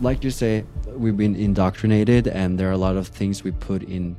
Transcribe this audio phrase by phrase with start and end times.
[0.00, 0.64] like you say,
[0.96, 4.16] we've been indoctrinated, and there are a lot of things we put in,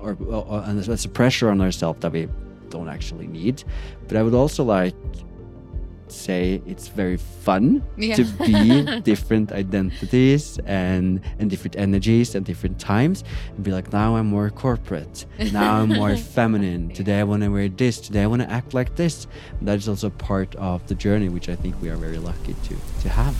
[0.00, 2.28] or, or and there's a pressure on ourselves that we
[2.70, 3.62] don't actually need.
[4.08, 4.94] But I would also like
[6.08, 8.16] say it's very fun Yeah.
[8.16, 13.22] to be different identities and and different energies and different times
[13.54, 15.24] and be like now i'm more corporate.
[15.52, 16.90] Now i'm more feminine.
[16.90, 18.00] Today i want to wear this.
[18.00, 19.28] Today i want to act like this.
[19.62, 22.74] That is also part of the journey which i think we are very lucky to
[23.02, 23.36] to have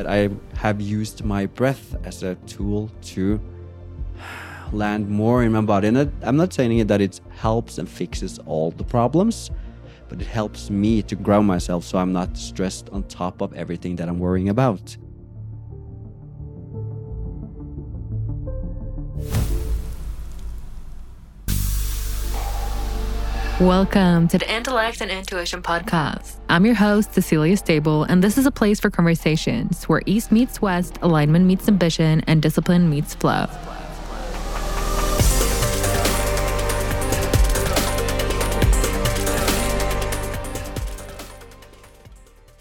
[0.00, 3.38] that i have used my breath as a tool to
[4.72, 8.70] land more in my body and i'm not saying that it helps and fixes all
[8.70, 9.50] the problems
[10.10, 13.94] but it helps me to ground myself so I'm not stressed on top of everything
[13.96, 14.96] that I'm worrying about.
[23.60, 26.36] Welcome to the Intellect and Intuition Podcast.
[26.48, 30.62] I'm your host, Cecilia Stable, and this is a place for conversations where East meets
[30.62, 33.48] West, alignment meets ambition, and discipline meets flow.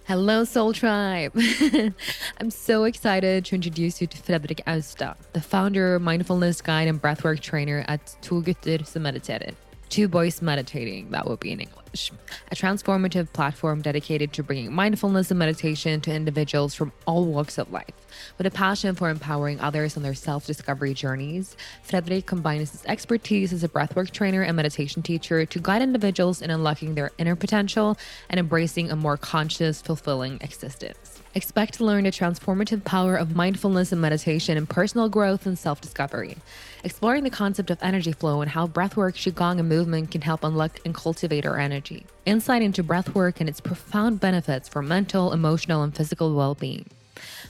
[0.04, 1.32] Hello, Soul Tribe.
[2.42, 7.40] I'm so excited to introduce you to Fredrik Austad, the founder, mindfulness guide, and breathwork
[7.40, 9.56] trainer at som mediterer.
[9.90, 12.12] Two Boys Meditating, that would be in English.
[12.52, 17.72] A transformative platform dedicated to bringing mindfulness and meditation to individuals from all walks of
[17.72, 17.90] life.
[18.38, 23.52] With a passion for empowering others on their self discovery journeys, Fredrik combines his expertise
[23.52, 27.98] as a breathwork trainer and meditation teacher to guide individuals in unlocking their inner potential
[28.30, 31.09] and embracing a more conscious, fulfilling existence.
[31.36, 35.80] Expect to learn the transformative power of mindfulness and meditation in personal growth and self
[35.80, 36.38] discovery,
[36.84, 40.80] exploring the concept of energy flow and how breathwork, qigong, and movement can help unlock
[40.86, 42.08] and cultivate our energy.
[42.26, 46.88] Insight into breathwork and its profound benefits for mental, emotional, and physical well being.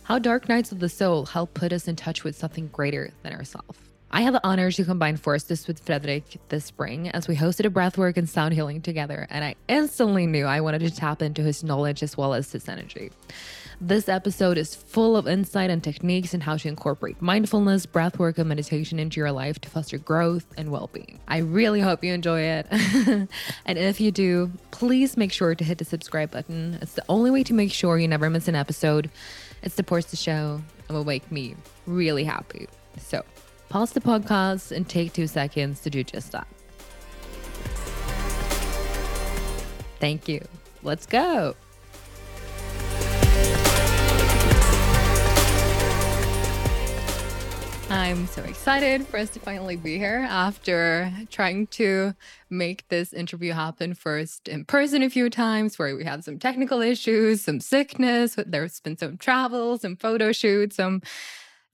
[0.04, 3.32] How dark nights of the soul help put us in touch with something greater than
[3.32, 3.80] ourselves.
[4.12, 7.70] I had the honor to combine forces with Fredrik this spring as we hosted a
[7.70, 11.64] breathwork and sound healing together, and I instantly knew I wanted to tap into his
[11.64, 13.12] knowledge as well as his energy.
[13.82, 18.50] This episode is full of insight and techniques in how to incorporate mindfulness, breathwork, and
[18.50, 21.17] meditation into your life to foster growth and well being.
[21.30, 22.68] I really hope you enjoy it.
[22.72, 23.30] and
[23.66, 26.78] if you do, please make sure to hit the subscribe button.
[26.82, 29.10] It's the only way to make sure you never miss an episode.
[29.64, 31.56] It supports the show and will make me
[31.88, 32.68] really happy.
[32.98, 33.23] So,
[33.70, 36.48] pause the podcast and take two seconds to do just that.
[40.02, 40.45] Thank you.
[40.84, 41.56] Let's go.
[47.89, 52.14] I'm so excited for us to finally be here after trying to
[52.50, 56.82] make this interview happen first in person a few times where we had some technical
[56.82, 61.02] issues, some sickness, there's been some travel, some photo shoots, some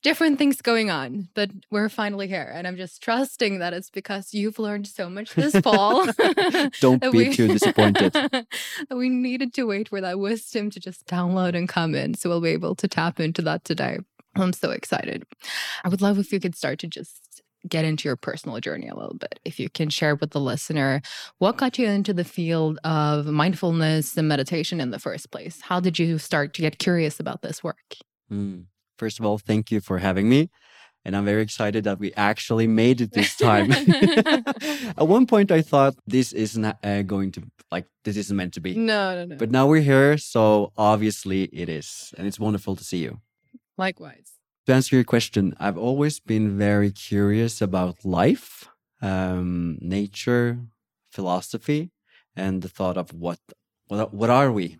[0.03, 1.27] different things going on.
[1.33, 2.49] But we're finally here.
[2.53, 6.05] And I'm just trusting that it's because you've learned so much this fall.
[6.79, 8.15] Don't be too disappointed.
[8.89, 12.13] we needed to wait for that wisdom to just download and come in.
[12.13, 13.99] So we'll be able to tap into that today.
[14.35, 15.23] I'm so excited.
[15.83, 18.95] I would love if you could start to just get into your personal journey a
[18.95, 19.39] little bit.
[19.43, 21.01] If you can share with the listener
[21.39, 25.61] what got you into the field of mindfulness and meditation in the first place.
[25.61, 27.95] How did you start to get curious about this work?
[28.31, 28.65] Mm.
[28.97, 30.49] First of all, thank you for having me.
[31.03, 33.71] And I'm very excited that we actually made it this time.
[34.97, 38.61] At one point, I thought this isn't uh, going to, like, this isn't meant to
[38.61, 38.75] be.
[38.75, 39.35] No, no, no.
[39.35, 40.17] But now we're here.
[40.17, 42.11] So obviously it is.
[42.17, 43.21] And it's wonderful to see you.
[43.77, 44.33] Likewise.
[44.65, 48.67] To answer your question, I've always been very curious about life,
[49.01, 50.59] um, nature,
[51.11, 51.91] philosophy,
[52.35, 53.39] and the thought of what,
[53.87, 54.77] what, what are we?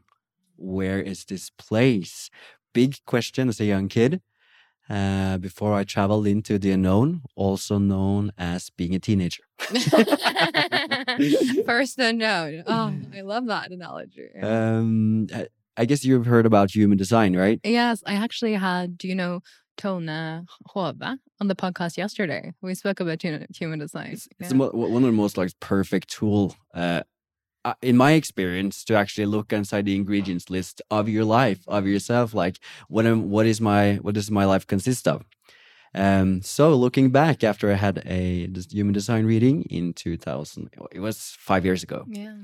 [0.58, 2.30] Where is this place?
[2.74, 4.22] Big question as a young kid.
[4.90, 9.44] Uh, before I traveled into the unknown, also known as being a teenager.
[11.66, 12.64] First unknown.
[12.68, 14.30] Oh, I love that analogy.
[14.42, 15.28] Um,
[15.78, 17.60] I- guess you've heard about human design, right?
[17.64, 19.42] Yes, I actually had, do you know,
[19.78, 20.08] Tone
[20.68, 21.02] Hove
[21.42, 22.54] on the podcast yesterday.
[22.62, 24.12] We spoke about human, human design.
[24.14, 24.48] It's, Yeah.
[24.48, 27.02] it's one of the most like perfect tool, uh,
[27.66, 31.86] uh, in my experience, to actually look inside the ingredients list of your life, of
[31.88, 32.34] yourself.
[32.34, 32.58] Like,
[32.88, 35.26] what am, what is my, what does my life consist of?
[35.94, 41.36] Um, so looking back after I had a human design reading in 2000, it was
[41.40, 42.06] five years ago.
[42.08, 42.38] yeah.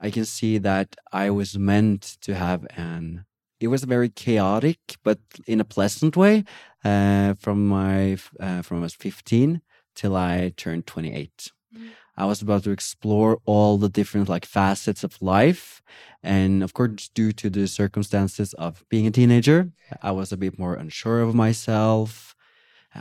[0.00, 3.24] I can see that I was meant to have an.
[3.60, 6.44] It was very chaotic, but in a pleasant way.
[6.84, 9.62] Uh, from my uh, from I was fifteen
[9.94, 11.90] till I turned twenty eight, Mm.
[12.16, 15.82] I was about to explore all the different like facets of life.
[16.22, 19.70] And of course, due to the circumstances of being a teenager,
[20.02, 22.34] I was a bit more unsure of myself.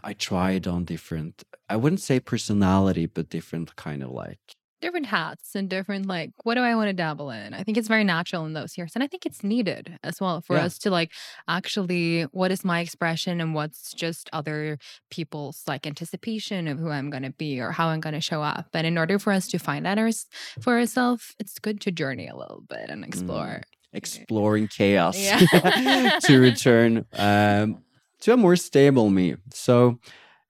[0.04, 5.56] I tried on different, I wouldn't say personality, but different kind of like different hats
[5.56, 7.54] and different like what do I want to dabble in?
[7.54, 8.92] I think it's very natural in those years.
[8.96, 10.66] And I think it's needed as well for Yeah.
[10.66, 11.12] us to like
[11.48, 14.78] actually what is my expression and what's just other
[15.10, 18.68] people's like anticipation of who I'm gonna be or how I'm gonna show up.
[18.74, 20.28] And in order for us to find that ours
[20.62, 23.62] for ourselves, it's good to journey a little bit and explore.
[23.94, 25.40] exploring chaos Yeah.
[26.22, 27.84] to return um,
[28.22, 29.36] to a more stable me.
[29.54, 30.00] So,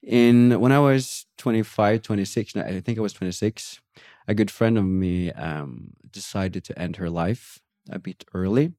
[0.03, 3.79] in when I was 25, 26, I think I was 26,
[4.27, 7.59] a good friend of me um, decided to end her life
[7.89, 8.73] a bit early,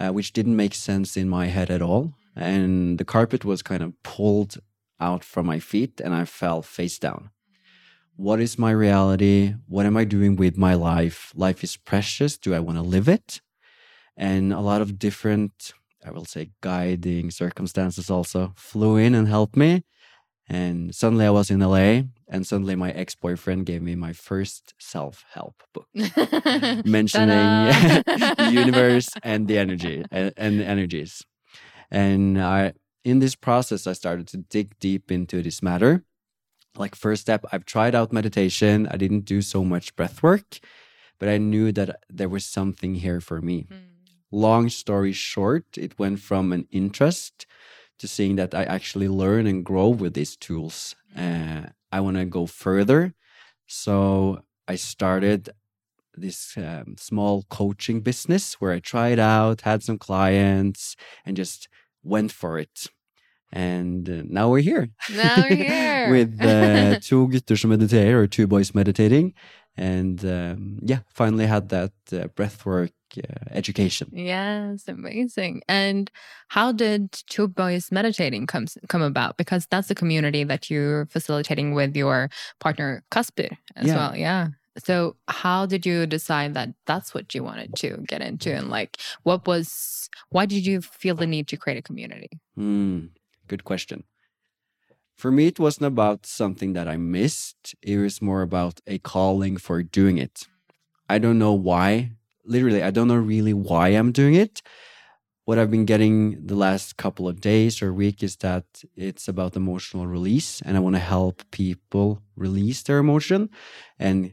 [0.00, 2.14] uh, which didn't make sense in my head at all.
[2.36, 4.58] And the carpet was kind of pulled
[5.00, 7.30] out from my feet, and I fell face down.
[8.16, 9.54] What is my reality?
[9.66, 11.32] What am I doing with my life?
[11.34, 12.38] Life is precious.
[12.38, 13.40] Do I want to live it?
[14.16, 15.72] and a lot of different
[16.04, 19.84] i will say guiding circumstances also flew in and helped me
[20.48, 25.62] and suddenly i was in la and suddenly my ex-boyfriend gave me my first self-help
[25.72, 25.86] book.
[26.84, 27.28] Mentioning
[28.38, 31.22] the universe and the energy and, and the energies.
[31.90, 32.72] And i
[33.04, 36.04] in this process i started to dig deep into this matter.
[36.76, 38.88] Like first step i've tried out meditation.
[38.90, 40.60] I didn't do so much breath work
[41.20, 43.66] but i knew that there was something here for me.
[43.70, 43.80] Mm.
[44.32, 47.46] long story short, it went from an interest
[47.98, 50.96] to seeing that I actually learn and grow with these tools.
[51.16, 51.62] Uh,
[51.92, 53.14] I want to go further.
[53.66, 55.50] So I started
[56.16, 61.68] this um, small coaching business where I tried out, had some clients, and just
[62.02, 62.86] went for it.
[63.52, 64.88] And uh, now we're here.
[65.10, 66.10] Now we're here.
[66.10, 69.34] With uh, To gutter som mediterer, or two boys meditating.
[69.76, 74.08] And um, yeah, finally had that uh, breathwork uh, education.
[74.12, 75.62] Yes, amazing.
[75.68, 76.10] And
[76.48, 79.36] how did Two Boys Meditating come come about?
[79.36, 82.28] Because that's the community that you're facilitating with your
[82.60, 83.96] partner Kasper as Yeah.
[83.96, 84.16] well.
[84.16, 84.48] Yeah.
[84.78, 88.52] So how did you decide that that's what you wanted to get into?
[88.54, 92.30] And like what was why did you feel the need to create a community?
[92.56, 93.06] Hmm,
[93.48, 94.04] good question.
[95.16, 97.74] For me, it wasn't about something that I missed.
[97.82, 100.46] It was more about a calling for doing it.
[101.08, 102.12] I don't know why.
[102.44, 104.60] Literally, I don't know really why I'm doing it.
[105.44, 108.64] What I've been getting the last couple of days or week is that
[108.96, 113.50] it's about emotional release, and I want to help people release their emotion.
[113.98, 114.32] And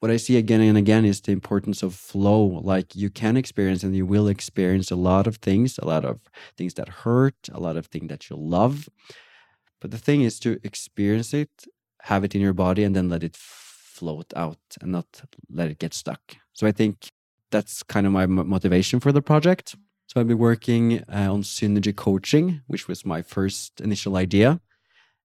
[0.00, 2.42] what I see again and again is the importance of flow.
[2.44, 6.20] Like you can experience and you will experience a lot of things, a lot of
[6.56, 8.88] things that hurt, a lot of things that you love.
[9.80, 11.50] But the thing is to experience it,
[12.02, 15.78] have it in your body, and then let it float out and not let it
[15.78, 16.36] get stuck.
[16.52, 17.10] So I think
[17.50, 19.76] that's kind of my motivation for the project.
[20.06, 24.60] So I've been working uh, on synergy coaching, which was my first initial idea.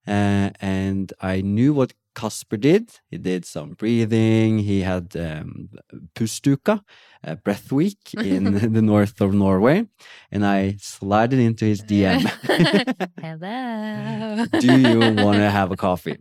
[0.08, 2.90] Uh, and I knew what Kasper did.
[3.12, 4.60] He did some breathing.
[4.60, 5.70] He had um,
[6.16, 6.82] pusteuke,
[7.24, 9.88] uh, breath week in the north of Norway.
[10.32, 12.22] And I slid it into his DM.
[13.22, 14.46] Hello.
[14.60, 16.18] Do you want to have a coffee?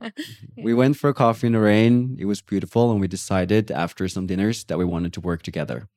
[0.56, 2.16] We went for a coffee in the rain.
[2.18, 2.90] It was beautiful.
[2.90, 5.88] And we decided after some dinners that we wanted to work together.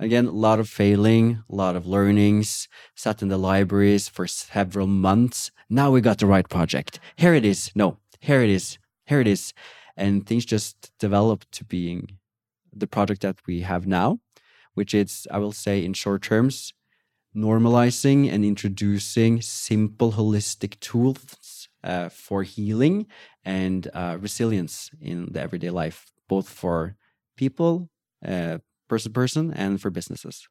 [0.00, 4.86] Again, a lot of failing, a lot of learnings, sat in the libraries for several
[4.86, 5.50] months.
[5.68, 7.00] Now we got the right project.
[7.16, 7.72] Here it is.
[7.74, 8.78] No, here it is.
[9.08, 9.54] Here it is.
[9.96, 12.18] And things just developed to being
[12.72, 14.20] the project that we have now,
[14.74, 16.74] which is, I will say, in short terms,
[17.34, 23.06] normalizing and introducing simple holistic tools uh, for healing
[23.44, 26.96] and uh, resilience in the everyday life, both for
[27.36, 27.88] people,
[28.26, 30.48] uh, person to person, and for businesses.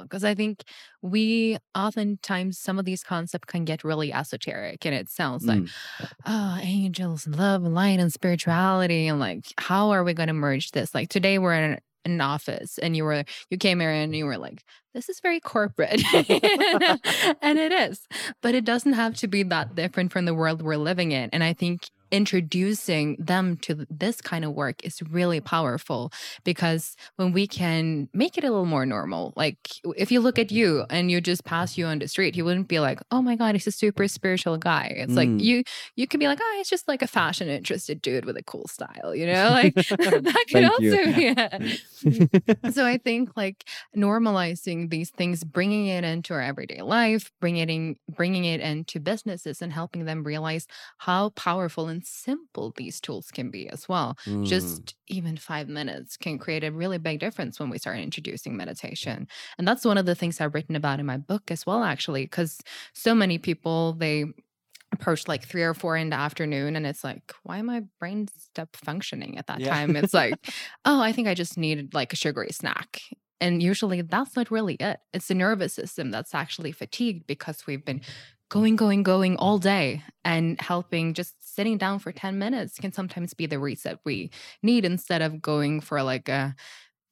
[0.00, 0.62] Because I think
[1.02, 5.70] we oftentimes some of these concepts can get really esoteric and it sounds like Mm.
[6.26, 10.32] oh angels and love and light and spirituality and like how are we going to
[10.32, 14.14] merge this like today we're in an office and you were you came here and
[14.16, 14.62] you were like
[14.94, 18.06] this is very corporate and it is
[18.40, 21.44] but it doesn't have to be that different from the world we're living in and
[21.44, 26.12] i think introducing them to this kind of work is really powerful
[26.44, 29.56] because when we can make it a little more normal like
[29.96, 32.68] if you look at you and you just pass you on the street you wouldn't
[32.68, 35.40] be like oh my god he's a super spiritual guy it's like Mm.
[35.42, 35.62] you
[35.96, 38.66] you could be like oh he's just like a fashion interested dude with a cool
[38.68, 41.14] style you know like that could also you.
[41.14, 42.60] be it.
[42.74, 43.64] so i think like
[43.96, 49.00] normalizing these things bringing it into our everyday life bringing it in, bringing it into
[49.00, 50.66] businesses and helping them realize
[50.98, 54.16] how powerful and simple these tools can be as well.
[54.26, 54.44] Mm.
[54.46, 59.28] Just even five minutes can create a really big difference when we start introducing meditation.
[59.58, 62.24] And that's one of the things I've written about in my book as well, actually,
[62.24, 62.60] because
[62.94, 64.26] so many people, they
[64.92, 68.28] approach like three or four in the afternoon and it's like why am my brain
[68.36, 69.70] stop functioning at that Yeah.
[69.70, 70.34] time it's like
[70.84, 73.00] oh i think i just needed like a sugary snack
[73.40, 77.84] and usually that's not really it it's the nervous system that's actually fatigued because we've
[77.86, 78.02] been
[78.52, 83.32] going going going all day and helping just sitting down for 10 minutes can sometimes
[83.32, 84.30] be the reset we
[84.62, 86.54] need instead of going for like a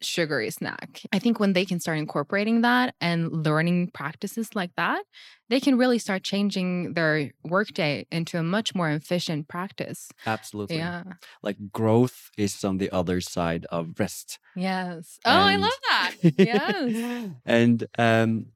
[0.02, 1.00] sugary snack.
[1.14, 5.02] I think when they can start incorporating that and learning practices like that,
[5.48, 10.10] they can really start changing their workday into a much more efficient practice.
[10.26, 10.76] Absolutely.
[10.76, 11.04] Yeah.
[11.42, 14.38] Like growth is on the other side of rest.
[14.54, 15.18] Yes.
[15.24, 16.12] Oh, I love that.
[16.36, 17.30] Yes.
[17.46, 18.46] and um,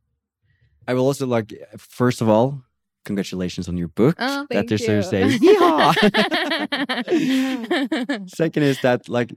[0.87, 2.64] I will also like, first of all,
[3.05, 4.17] congratulations on your book.
[4.19, 5.19] Oh, that thank deserves you.
[5.19, 5.95] a yeehaw.
[8.37, 9.35] Second is that like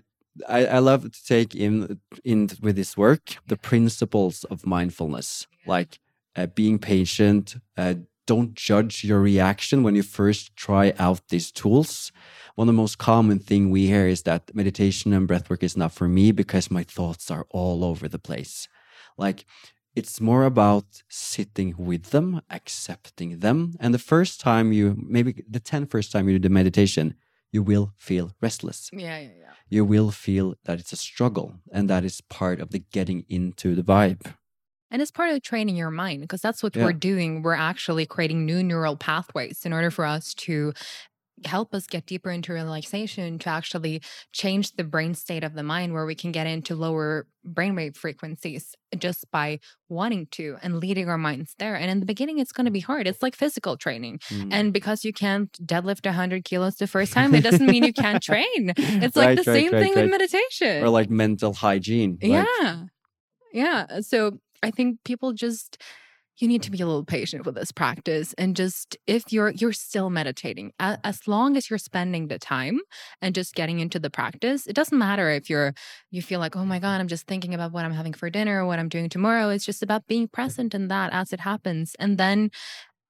[0.48, 6.00] I, I love to take in in with this work the principles of mindfulness, like
[6.36, 7.56] uh, being patient.
[7.76, 7.96] Uh,
[8.26, 12.12] don't judge your reaction when you first try out these tools.
[12.56, 15.94] One of the most common thing we hear is that meditation and breathwork is not
[15.94, 18.68] for me because my thoughts are all over the place.
[19.18, 19.46] Like
[20.00, 23.60] it's more about sitting with them, accepting them.
[23.80, 24.86] And the first time you,
[25.18, 27.16] maybe the 10 first time you do the meditation,
[27.52, 28.90] you will feel restless.
[28.94, 29.54] yeah, yeah, yeah.
[29.70, 31.48] You will feel that it's a struggle.
[31.72, 34.22] And that is part of the getting into the vibe.
[34.92, 36.86] And it's part of training your mind because that's what Yeah.
[36.86, 37.42] we're doing.
[37.42, 40.74] We're actually creating new neural pathways in order for us to
[41.46, 44.02] help us get deeper into relaxation to actually
[44.32, 48.76] change the brain state of the mind where we can get into lower brainwave frequencies
[48.98, 51.76] just by wanting to and leading our minds there.
[51.76, 53.08] And in the beginning, it's going to be hard.
[53.08, 54.20] It's like physical training.
[54.30, 54.50] Mm.
[54.52, 58.22] And because you can't deadlift 100 kilos the first time, it doesn't mean you can't
[58.24, 58.74] train.
[58.78, 60.84] It's like Right, the right, same right, thing with meditation.
[60.84, 62.18] Or like mental hygiene.
[62.22, 62.86] Yeah.
[63.54, 64.02] Yeah.
[64.02, 65.82] So I think people just
[66.40, 69.74] you need to be a little patient with this practice and just if you're you're
[69.74, 72.80] still meditating as long as you're spending the time
[73.22, 75.74] and just getting into the practice it doesn't matter if you're
[76.12, 78.62] you feel like oh my god i'm just thinking about what i'm having for dinner
[78.62, 81.96] or what i'm doing tomorrow it's just about being present in that as it happens
[82.00, 82.50] and then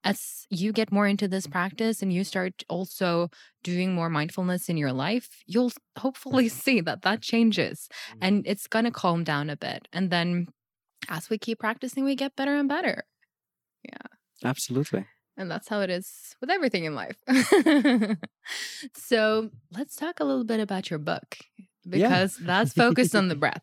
[0.04, 3.28] as you get more into this practice and you start also
[3.64, 8.18] doing more mindfulness in your life you'll hopefully see that that changes mm-hmm.
[8.22, 9.88] and it's going to calm down a bit.
[9.92, 10.48] And then
[11.08, 13.04] as we keep practicing, we get better and better.
[14.44, 15.06] Absolutely.
[15.36, 17.16] And that's how it is with everything in life.
[17.28, 17.34] so
[19.42, 19.50] mm.
[19.72, 21.38] let's talk a little bit about your book
[21.88, 23.62] because that's focused on the breath.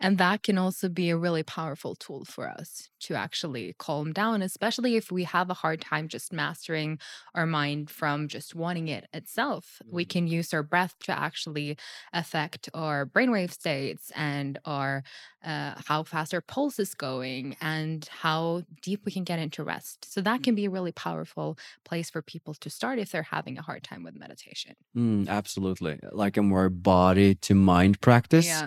[0.00, 4.42] And that can also be a really powerful tool for us to actually calm down,
[4.42, 6.98] especially if we have a hard time just mastering
[7.34, 9.80] our mind from just wanting it itself.
[9.90, 10.10] We Mhm.
[10.10, 11.76] can use our breath to actually
[12.12, 15.02] affect our brainwave states and our
[15.42, 20.10] uh, how fast our pulse is going and how deep we can get into rest.
[20.10, 23.58] So that can be a really powerful place for people to start if they're having
[23.58, 24.74] a hard time with meditation.
[24.96, 25.98] Mm, absolutely.
[26.12, 28.64] Like a more body to mind practice.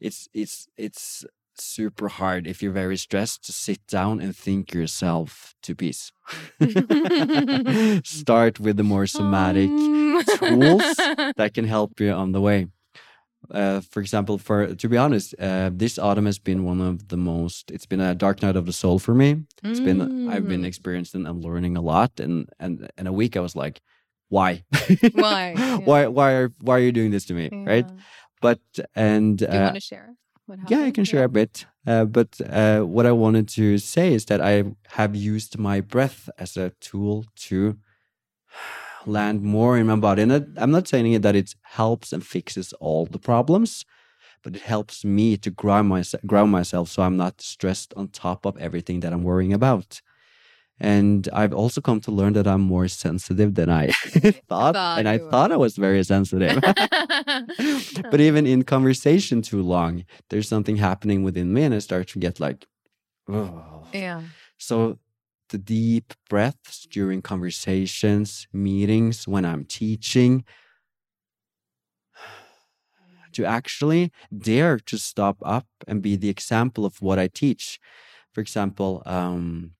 [0.00, 1.24] It's it's it's
[1.56, 6.12] super hard if you're very stressed to sit down and think yourself to peace.
[8.04, 10.22] Start with the more somatic Um.
[10.38, 10.84] tools
[11.36, 12.66] that can help you on the way.
[13.50, 17.16] Uh, for example, for to be honest, uh, this autumn has been one of the
[17.16, 17.70] most.
[17.70, 19.44] It's been a dark night of the soul for me.
[19.70, 20.66] It's been I've been Mm.
[20.66, 23.80] experiencing and learning a lot, and and in a week I was like,
[24.28, 24.64] why,
[25.12, 25.54] Why?
[25.56, 25.78] Yeah.
[25.84, 27.86] why, why are why are you doing this to me, right?
[28.40, 28.60] But
[28.94, 30.14] and Do you uh, want to share?
[30.68, 31.66] Yeah, I can share a bit.
[31.86, 36.28] Uh, but uh, what I wanted to say is that I have used my breath
[36.38, 37.78] as a tool to
[39.06, 40.22] land more in my body.
[40.22, 43.84] And I'm not saying that it helps and fixes all the problems,
[44.42, 48.44] but it helps me to ground, myself, ground myself so I'm not stressed on top
[48.44, 50.00] of everything that I'm worrying about.
[50.80, 53.88] And I've also come to learn that I'm more sensitive than I
[54.48, 54.74] thought.
[54.74, 55.30] Thought and I were.
[55.30, 56.58] thought I was very sensitive.
[58.10, 62.18] but even in conversation too long, there's something happening within me, and I start to
[62.18, 62.66] get like,
[63.28, 63.84] oh.
[63.92, 64.22] yeah.
[64.56, 64.98] So
[65.50, 70.44] the deep breaths during conversations, meetings, when I'm teaching,
[73.32, 77.78] to actually dare to stop up and be the example of what I teach.
[78.32, 79.72] For example, um,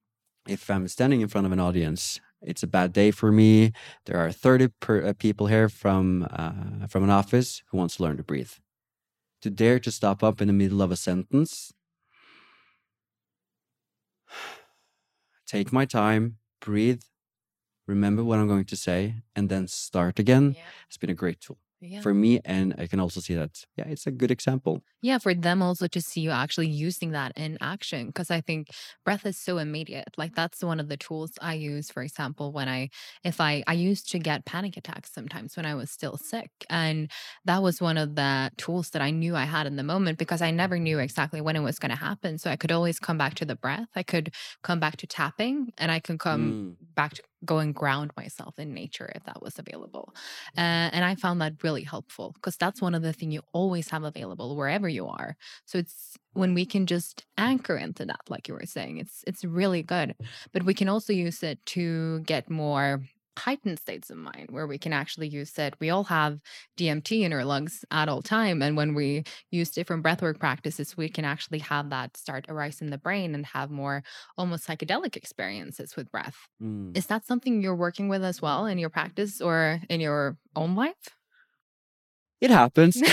[0.49, 3.73] if I'm standing in front of an audience, it's a bad day for me.
[4.07, 8.03] There are 30 per, uh, people here from uh, from an office who wants to
[8.03, 8.53] learn to breathe.
[9.43, 11.73] To dare to stop up in the middle of a sentence,
[15.47, 17.03] take my time, breathe,
[17.87, 20.65] remember what I'm going to say, and then start again Yeah.
[20.89, 22.03] has been a great tool Yeah.
[22.03, 22.41] for me.
[22.45, 24.83] And I can also see that, yeah, it's a good example.
[25.03, 28.09] Yeah, for them also to see you actually using that in action.
[28.09, 28.69] Because I think
[29.03, 30.09] breath is so immediate.
[30.19, 32.91] Like that's one of the tools I use, for example, when I,
[33.25, 36.51] if I, I used to get panic attacks sometimes when I was still sick.
[36.69, 37.11] And
[37.47, 40.43] that was one of the tools that I knew I had in the moment because
[40.43, 42.37] I never knew exactly when it was going to happen.
[42.37, 43.89] So I could always come back to the breath.
[43.97, 46.80] I could come back to tapping and I can come Mm.
[46.95, 50.15] Back to go and ground myself in nature if that was available.
[50.57, 53.89] Uh, and I found that really helpful because that's one of the things you always
[53.89, 55.37] have available wherever you are.
[55.65, 59.45] So it's when we can just anchor into that, like you were saying, it's it's
[59.45, 60.15] really good.
[60.53, 63.03] But we can also use it to get more
[63.41, 65.75] heightened states of mind where we can actually use it.
[65.81, 66.41] We all have
[66.77, 68.63] DMT in our lungs at all time.
[68.63, 72.91] And when we use different breathwork practices, we can actually have that start arise in
[72.91, 74.03] the brain and have more
[74.37, 76.37] almost psychedelic experiences with breath.
[76.63, 76.97] Mm.
[76.97, 80.75] Is that something you're working with as well in your practice or in your own
[80.77, 81.20] life?
[82.41, 82.97] It happens.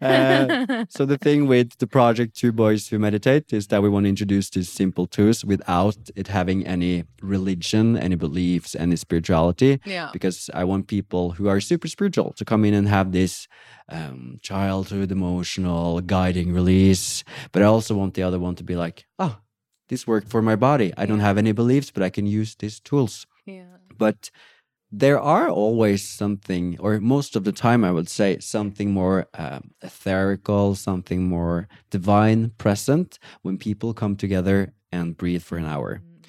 [0.00, 4.04] Uh, so the thing with the project Two Boys Who Meditate is that we want
[4.04, 9.80] to introduce these simple tools without it having any religion, any beliefs, any spirituality.
[9.84, 10.10] yeah.
[10.12, 13.48] Because I want people who are super spiritual to come in and have this
[13.88, 17.24] um, childhood emotional guiding release.
[17.52, 19.38] But I also want the other one to be like, oh,
[19.88, 20.92] this worked for my body.
[20.96, 23.64] I don't have any beliefs, but I can use these tools Yeah.
[23.96, 24.30] but
[24.90, 29.70] there are always something or most of the time i would say something more um,
[29.84, 36.00] etherical something more divine present when people come together and breathe for an hour.
[36.02, 36.24] Mm,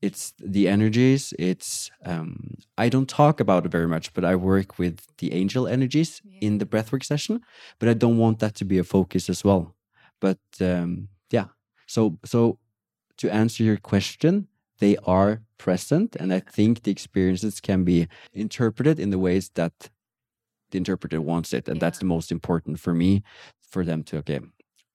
[0.00, 4.78] it's the energies it's um, i don't talk about it very much but i work
[4.78, 6.38] with the angel energies Yeah.
[6.46, 7.40] in the breathwork session
[7.78, 9.74] but i don't want that to be a focus as well.
[10.20, 11.46] But um, yeah.
[11.86, 12.58] So so
[13.16, 14.46] to answer your question
[14.82, 19.72] they are present and i think the experiences can be interpreted in the ways that
[20.70, 23.22] the interpreter wants it and that's the most important for me
[23.60, 24.40] for them to okay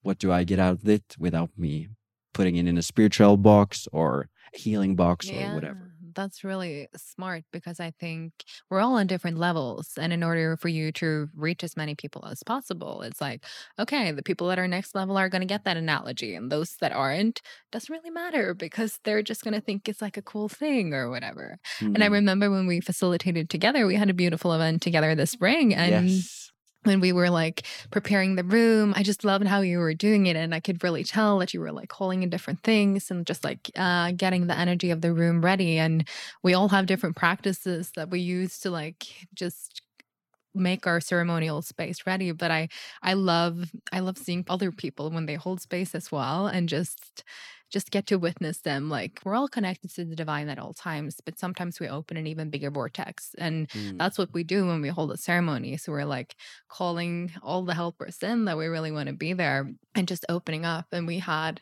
[0.02, 1.88] what do i get out of it without me
[2.34, 5.87] putting it in a spiritual box or a healing box or whatever
[6.18, 8.32] That's really smart because I think
[8.70, 9.92] we're all on different levels.
[9.96, 13.44] And in order for you to reach as many people as possible, it's like,
[13.78, 16.34] okay, the people that are next level are going to get that analogy.
[16.34, 20.16] And those that aren't, doesn't really matter because they're just going to think it's like
[20.16, 21.58] a cool thing or whatever.
[21.94, 25.30] And I Mm, remember when we facilitated together, we had a beautiful event together this
[25.30, 25.72] spring.
[25.72, 26.47] And yes
[26.84, 30.36] when we were like preparing the room i just loved how you were doing it
[30.36, 33.44] and i could really tell that you were like calling in different things and just
[33.44, 36.08] like uh, getting the energy of the room ready and
[36.42, 39.82] we all have different practices that we use to like just
[40.54, 42.68] make our ceremonial space ready but i
[43.02, 47.22] i love i love seeing other people when they hold space as well and just
[47.70, 51.20] just get to witness them like we're all connected to the divine at all times
[51.24, 54.80] but sometimes we open an even bigger vortex and Mm, that's what we do when
[54.80, 55.76] we hold a ceremony.
[55.76, 56.34] So we're like
[56.68, 60.64] calling all the helpers in that we really want to be there and just opening
[60.64, 60.86] up.
[60.92, 61.60] And we had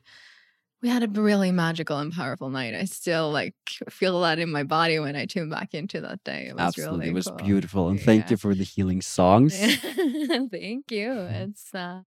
[0.82, 2.74] we had a really magical and powerful night.
[2.74, 3.54] I still like
[3.88, 6.48] feel that in my body when I tune back into that day.
[6.48, 7.36] It was absolutely really it was cool.
[7.36, 9.54] beautiful and thank you for the healing songs
[10.50, 11.12] Thank you.
[11.30, 12.02] It's uh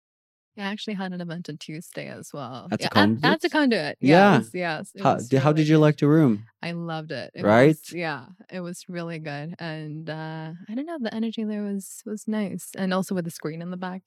[0.59, 2.67] I actually had an event on Tuesday as well.
[2.71, 3.51] At the yeah, at, at the conduit?
[3.51, 3.97] conduit.
[4.01, 4.37] Yeah.
[4.37, 4.91] Yes, yes.
[5.01, 7.31] how, di- how did you like the room I loved it.
[7.33, 7.67] It Right?
[7.69, 12.03] was- yeah, it was really good, and uh, I don't know, the energy there was
[12.05, 14.01] was nice, and also with the screen in the back,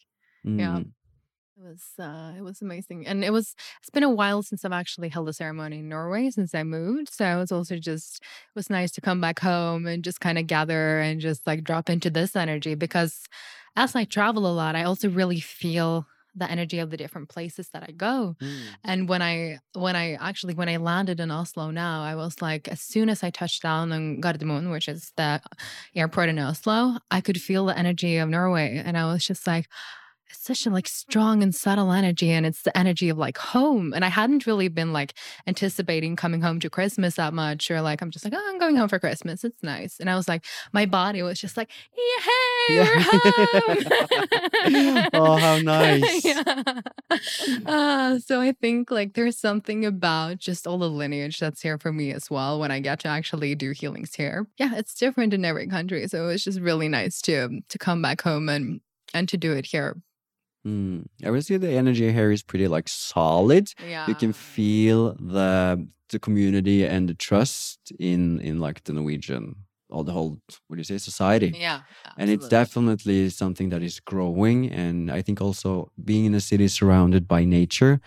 [0.45, 0.77] Yeah.
[0.79, 0.91] Mm,
[1.59, 4.73] it was uh, it was amazing, and it was it's been a while since I've
[4.83, 8.55] actually held a ceremony in Norway since I moved, so it was also just it
[8.55, 11.89] was nice to come back home and just kind of gather and just like drop
[11.89, 13.25] into this energy because
[13.77, 17.69] as I travel a lot, I also really feel the energy of the different places
[17.73, 18.37] that I go.
[18.41, 18.61] mm.
[18.85, 22.69] And when I when I actually when I landed in Oslo now, I was like,
[22.69, 25.41] as soon as I touched down on Gardermoen, which is the
[25.95, 29.67] airport in Oslo, I could feel the energy of Norway, and I was just like.
[30.33, 33.93] It's such a like strong and subtle energy, and it's the energy of like home.
[33.93, 35.15] And I hadn't really been like
[35.47, 38.77] anticipating coming home to Christmas that much, or like I'm just like, oh, I'm going
[38.77, 39.45] home for Christmas.
[39.45, 39.99] It's nice.
[40.01, 42.85] And I was like, my body was just like, yay, Yeah.
[42.85, 45.09] we're home.
[45.15, 46.25] Oh, how nice.
[46.25, 46.63] yeah.
[47.67, 51.93] Uh, so I think like there's something about just all the lineage that's here for
[51.93, 54.47] me as well when I get to actually do healings here.
[54.59, 56.07] Yeah, it's different in every country.
[56.09, 58.81] So it's just really nice to to come back home and
[59.15, 59.97] and to do it here.
[60.67, 61.07] Mm.
[61.25, 63.73] I would say the energy here is pretty like solid.
[63.89, 64.07] Yeah.
[64.07, 69.57] You can feel the the community and the trust in in like the Norwegian
[69.89, 71.53] or the whole what do you say society.
[71.55, 71.81] Yeah.
[72.17, 74.71] And it's definitely something that is growing.
[74.71, 78.01] And I think also being in a city surrounded by nature,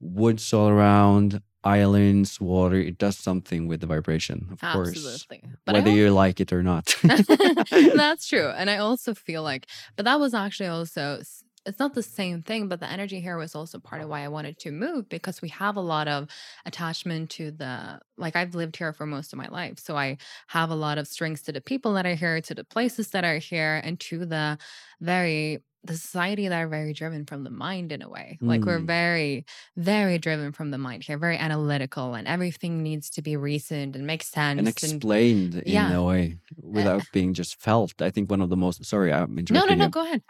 [0.00, 5.26] woods all around, islands, water, it does something with the vibration, of course.
[5.64, 6.94] But Whether you like it or not.
[7.02, 8.48] That's true.
[8.48, 11.20] And I also feel like, but that was actually also,
[11.68, 14.28] it's not the same thing, but the energy here was also part of why I
[14.28, 16.28] wanted to move because we have a lot of
[16.66, 19.78] attachment to the, like I've lived here for most of my life.
[19.78, 22.64] So I have a lot of strings to the people that are here, to the
[22.64, 24.58] places that are here, and to the
[25.00, 28.38] very, the society that are very driven from the mind in a way.
[28.40, 28.86] Like we're Mm.
[28.86, 29.44] very,
[29.76, 34.06] very driven from the mind here, very analytical, and everything needs to be reasoned and
[34.06, 34.58] make sense.
[34.58, 35.92] and explained in Yeah.
[35.92, 38.00] a way without being just felt.
[38.00, 39.90] I think one of the most, sorry, I'm no, interrupting no, no, you.
[39.90, 40.22] go ahead.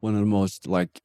[0.00, 1.00] one of the most like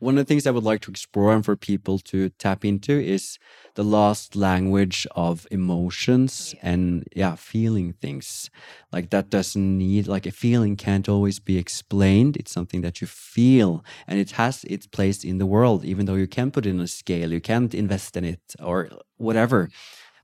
[0.00, 2.92] one of the things I would like to explore and for people to tap into
[2.92, 3.38] is
[3.74, 6.70] the lost language of emotions oh, Yeah.
[6.72, 8.50] and yeah, feeling things.
[8.92, 12.36] Like that doesn't need like a feeling can't always be explained.
[12.36, 16.16] It's something that you feel and it has its place in the world, even though
[16.22, 19.68] you can't put it in a scale, you can't invest in it or whatever.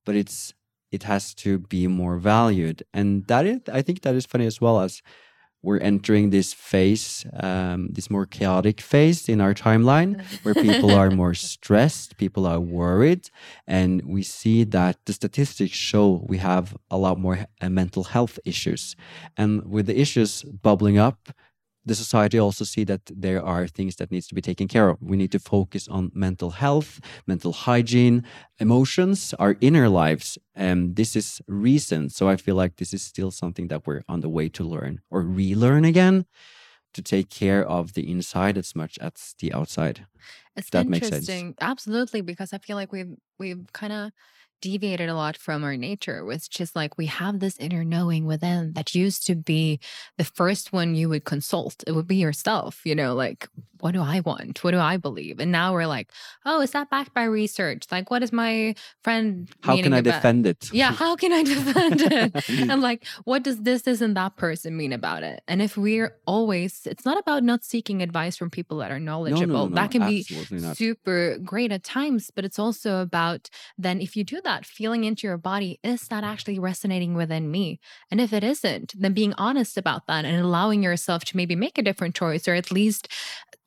[0.04, 0.54] But it's
[0.92, 2.82] it has to be more valued.
[2.94, 5.02] And that is I think that is funny as well as
[5.62, 11.10] we're entering this phase, um, this more chaotic phase in our timeline, where people are
[11.22, 13.30] more stressed, people are worried,
[13.66, 18.38] and we see that the statistics show we have a lot more uh, mental health
[18.44, 18.94] issues.
[19.36, 21.30] And with the issues bubbling up,
[21.86, 24.98] the society also see that there are things that needs to be taken care of.
[25.00, 28.24] We need to focus on mental health, mental hygiene,
[28.58, 30.36] emotions, our inner lives.
[30.54, 32.12] And this is recent.
[32.12, 35.00] So I feel like this is still something that we're on the way to learn
[35.10, 36.26] or relearn again
[36.94, 40.06] to take care of the inside as much as the outside.
[40.56, 41.28] It's that makes sense.
[41.28, 41.54] interesting.
[41.60, 44.10] Absolutely, because I feel like we've we've kind of
[44.60, 48.72] deviated a lot from our nature, which is like we have this inner knowing within
[48.74, 49.80] that used to be
[50.18, 51.82] the first one you would consult.
[51.86, 53.48] It would be yourself, you know, like
[53.80, 54.62] what do I want?
[54.64, 55.38] What do I believe?
[55.38, 56.10] And now we're like,
[56.44, 57.84] oh, is that backed by research?
[57.90, 59.48] Like, what is my friend?
[59.60, 60.72] How can I about- defend it?
[60.72, 62.48] Yeah, how can I defend it?
[62.70, 65.42] and like, what does this, this, and that person mean about it?
[65.46, 69.46] And if we're always, it's not about not seeking advice from people that are knowledgeable.
[69.46, 70.22] no, no, no, that can be
[70.74, 75.26] super great at times, but it's also about then if you do that, feeling into
[75.26, 77.78] your body, is that actually resonating within me?
[78.10, 81.76] And if it isn't, then being honest about that and allowing yourself to maybe make
[81.76, 83.08] a different choice or at least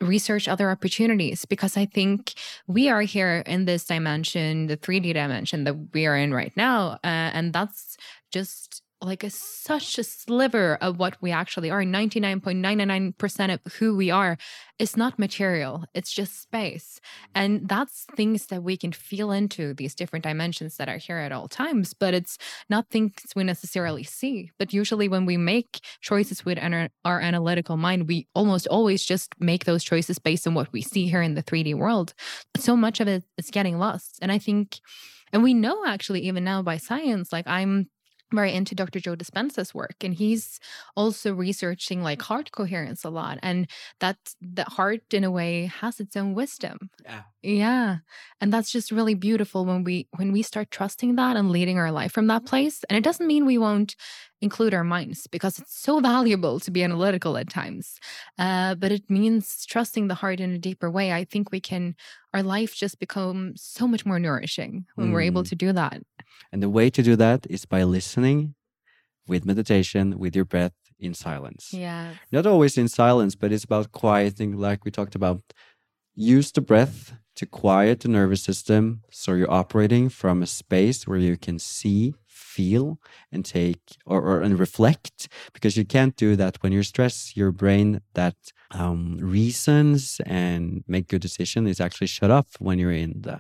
[0.02, 2.34] research other opportunities because I think
[2.68, 7.00] we are here in this dimension, the 3D dimension that we are in right now.
[7.04, 7.98] Uh, and that's
[8.32, 11.84] just like a, such a sliver of what we actually are.
[11.84, 14.38] 99.99% of who we are
[14.78, 17.00] is not material, it's just space.
[17.34, 21.32] And that's things that we can feel into these different dimensions that are here at
[21.32, 22.38] all times, but it's
[22.70, 24.52] not things we necessarily see.
[24.58, 29.34] But usually, when we make choices with ana- our analytical mind, we almost always just
[29.40, 32.14] make those choices based on what we see here in the 3D world.
[32.58, 34.20] So much of it is getting lost.
[34.22, 34.80] And I think,
[35.32, 37.90] and we know actually, even now by science, like I'm
[38.32, 39.00] very into Dr.
[39.00, 40.60] Joe Dispenza's work, and he's
[40.96, 43.68] also researching like heart coherence a lot, and
[44.00, 46.90] that the heart, in a way, has its own wisdom.
[47.04, 47.22] Yeah.
[47.42, 47.98] Yeah,
[48.42, 51.92] and that's just really beautiful when we when we start trusting that and leading our
[51.92, 52.50] life from that mm-hmm.
[52.50, 52.84] place.
[52.90, 53.96] And it doesn't mean we won't
[54.42, 58.00] include our minds because it's so valuable to be analytical at times.
[58.38, 61.12] Uh, but it means trusting the heart in a deeper way.
[61.12, 61.96] I think we can
[62.34, 65.50] our life just become so much more nourishing when we're able Mm.
[65.50, 66.02] to do that.
[66.52, 68.56] And the way to do that is by listening
[69.28, 71.74] with meditation, with your breath in silence.
[71.74, 72.14] Yeah.
[72.32, 75.42] Not always in silence, but it's about quieting, like we talked about.
[76.16, 81.18] Use the breath to quiet the nervous system so you're operating from a space where
[81.20, 83.00] you can see, feel,
[83.32, 87.36] and take or, or and reflect because you can't do that when you're stressed.
[87.38, 88.36] Your brain that
[88.72, 93.40] um, reasons and make good decision is actually shut off when you're in the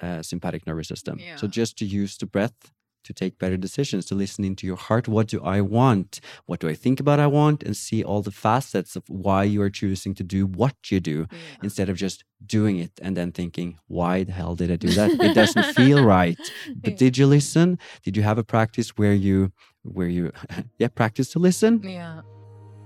[0.00, 1.24] uh, sympathetic nervous system.
[1.34, 2.72] So just to use the breath
[3.06, 5.08] to take better decisions, to listen into your heart.
[5.08, 6.20] What do I want?
[6.46, 7.62] What do I think about I want?
[7.62, 11.26] And see all the facets of why you are choosing to do what you do
[11.62, 15.10] instead of just doing it and then thinking, why the hell did I do that?
[15.20, 16.38] It doesn't feel right.
[16.82, 16.96] But Yeah.
[16.98, 17.78] did you listen?
[18.04, 20.32] Did you have a practice where you where you
[20.78, 21.80] yeah, practice to listen?
[21.82, 22.20] Yeah.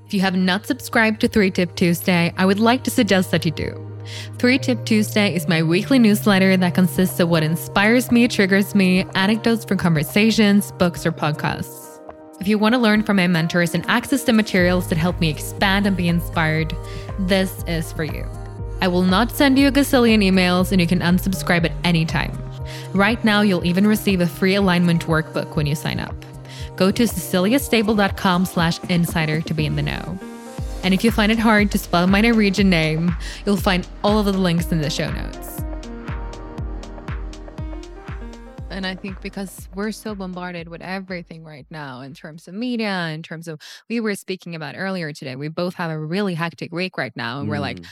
[0.07, 3.45] If you have not subscribed to 3 Tip Tuesday, I would like to suggest that
[3.45, 3.71] you do.
[4.39, 9.05] 3 Tip Tuesday is my weekly newsletter that consists of what inspires me, triggers me,
[9.15, 12.01] anecdotes from conversations, books, or podcasts.
[12.41, 15.29] If you want to learn from my mentors and access the materials that help me
[15.29, 16.75] expand and be inspired,
[17.19, 18.27] this is for you.
[18.81, 22.33] I will not send you a gazillion emails and you can unsubscribe at any time.
[22.95, 26.15] Right now, you'll even receive a free alignment workbook when you sign up.
[26.77, 30.19] Go to ceciliastable.com slash insider to be in the know.
[30.83, 33.15] And if you find it hard to spell my Norwegian name,
[33.45, 35.63] you'll find all of the links in the show notes.
[38.71, 43.09] And I think because we're so bombarded with everything right now in terms of media,
[43.09, 46.73] in terms of we were speaking about earlier today, we both have a really hectic
[46.73, 47.41] week right now.
[47.41, 47.87] And we're like, Mm.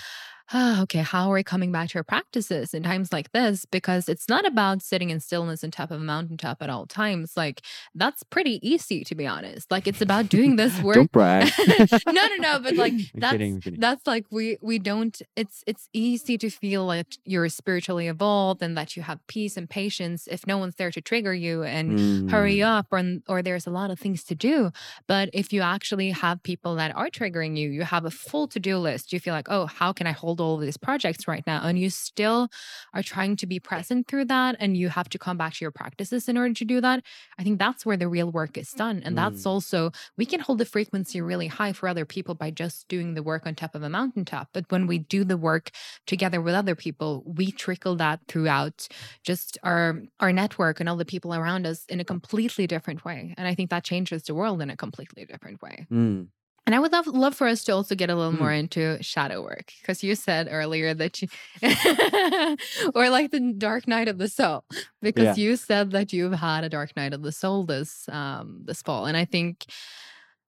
[0.55, 3.65] Oh, okay, how are we coming back to our practices in times like this?
[3.67, 7.33] Because it's not about sitting in stillness on top of a mountaintop at all times.
[7.37, 7.61] Like
[7.95, 9.71] that's pretty easy, to be honest.
[9.71, 10.95] Like it's about doing this work.
[10.97, 11.53] Don't brag.
[12.07, 12.59] no, no, no.
[12.61, 13.81] But like that's kidding, kidding.
[13.81, 15.21] that's like we we don't.
[15.37, 19.69] It's it's easy to feel like you're spiritually evolved and that you have peace and
[19.69, 22.65] patience if no one's there to trigger you and hurry Mm.
[22.79, 24.71] up or or there's a lot of things to do.
[25.07, 28.59] But if you actually have people that are triggering you, you have a full to
[28.59, 29.13] do list.
[29.13, 31.61] You feel like, oh, how can I hold all of these projects right now?
[31.63, 32.49] And you still
[32.95, 35.71] are trying to be present through that, and you have to come back to your
[35.71, 37.03] practices in order to do that.
[37.39, 39.47] I think that's where the real work is done, and that's Mm.
[39.47, 43.23] also we can hold the frequency really high for other people by just doing the
[43.23, 44.49] work on top of a mountaintop.
[44.53, 45.71] But when we do the work
[46.07, 48.89] together with other people, we trickle that throughout
[49.23, 53.35] just our our network and all the people around us in a completely different way.
[53.37, 55.87] And I think that changes the world in a completely different way.
[55.91, 56.29] Mm.
[56.69, 58.39] And I would love love for us to also get a little Mm.
[58.41, 61.29] more into shadow work because you said earlier that you
[62.95, 64.67] or like the dark night of the soul
[65.01, 68.83] because you said that you've had a dark night of the soul this um this
[68.83, 69.65] fall and I think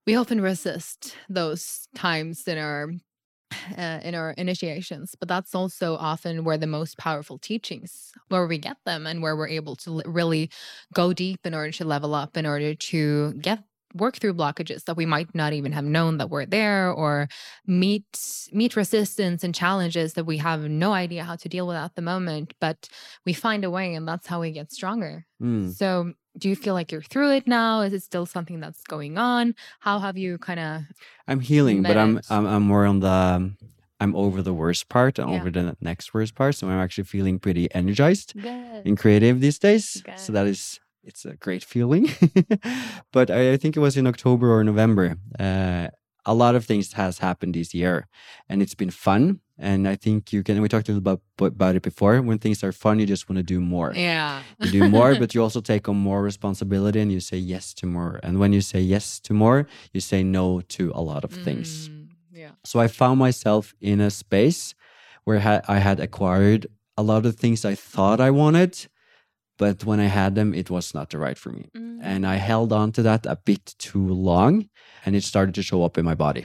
[0.05, 2.91] we often resist those times in our
[3.77, 8.59] uh, in our initiations but that's also often where the most powerful teachings where we
[8.59, 10.49] get them and where we're able to really
[10.93, 13.63] go deep in order to level up in order to get
[13.95, 17.27] work through blockages that we might not even have known that were there or
[17.65, 18.05] meet
[18.51, 22.01] meet resistance and challenges that we have no idea how to deal with at the
[22.01, 22.89] moment but
[23.25, 25.73] we find a way and that's how we get stronger Mm.
[25.75, 29.17] so do you feel like you're through it now is it still something that's going
[29.17, 30.81] on how have you kind of
[31.27, 33.51] I'm healing, but I'm, I'm I'm more on the
[34.01, 35.37] I'm over the worst part and Yeah.
[35.39, 36.55] over the next worst part.
[36.55, 40.01] So I'm actually feeling pretty energized good and creative these days.
[40.01, 40.17] Okay.
[40.17, 42.09] So that is it's a great feeling.
[43.11, 45.15] but I, I think it was in October or November.
[45.39, 45.87] Uh,
[46.25, 48.07] a lot of things has happened this year,
[48.47, 49.39] and it's been fun.
[49.57, 50.61] And I think you can.
[50.61, 52.21] We talked a little about about it before.
[52.21, 53.93] When things are fun, you just want to do more.
[53.95, 57.73] yeah You do more, but you also take on more responsibility, and you say yes
[57.75, 58.19] to more.
[58.23, 61.89] And when you say yes to more, you say no to a lot of things.
[61.89, 64.75] Mm, yeah So I found myself in a space
[65.25, 66.65] where I had acquired
[66.97, 68.87] a lot of things I thought I wanted,
[69.61, 71.69] but when I had them, it was not the right for me.
[71.77, 71.99] Mm.
[72.01, 74.53] And I held on to that a bit too long,
[75.05, 76.43] and it started to show up in my body.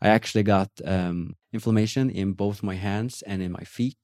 [0.00, 3.98] I actually got um, inflammation in both my hands and in my feet.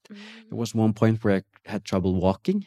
[0.48, 2.66] There was one point where I had trouble walking,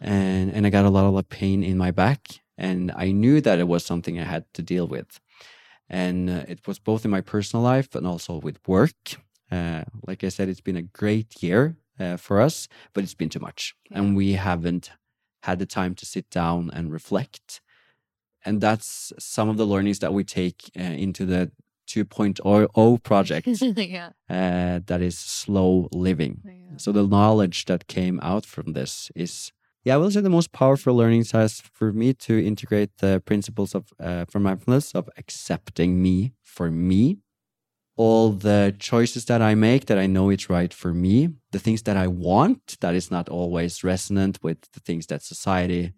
[0.00, 2.20] and, and I got a lot of like, pain in my back.
[2.56, 5.10] And I knew that it was something I had to deal with.
[5.88, 9.00] And uh, it was both in my personal life and also with work.
[9.50, 11.62] Uh, like I said, it's been a great year
[11.98, 13.74] uh, for us, but it's been too much.
[13.90, 14.92] And we haven't
[15.42, 17.60] had the time to sit down and reflect.
[18.44, 21.52] And that's some of the learnings that we take uh, into the
[21.88, 26.40] 2.0 project yeah, uh, that is slow living.
[26.44, 26.76] yeah.
[26.76, 29.52] So the knowledge that came out from this is,
[29.84, 33.74] yeah, I will say the most powerful learning has for me to integrate the principles
[33.74, 37.18] of uh, from mindfulness of accepting me for me,
[37.96, 41.82] all the choices that I make that I know it's right for me, the things
[41.82, 45.92] that I want that is not always resonant with the things that society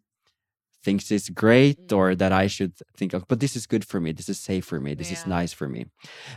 [0.82, 3.26] thinks is great or that I should think of.
[3.28, 4.12] But this is good for me.
[4.12, 4.94] This is safe for me.
[4.94, 5.86] This is nice for me.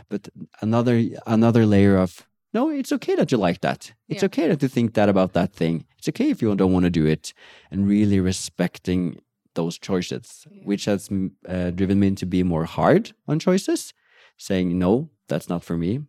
[0.08, 0.28] But
[0.62, 3.92] another another layer of no, it's okay that you like that.
[4.08, 4.26] It's Yeah.
[4.26, 5.84] okay that you think that about that thing.
[5.98, 7.34] It's okay if you don't want to do it,
[7.70, 9.20] and really respecting
[9.54, 10.62] those choices, Yeah.
[10.64, 13.92] which has mm, uh, driven me to be more hard on choices,
[14.38, 16.00] saying no, that's not for me.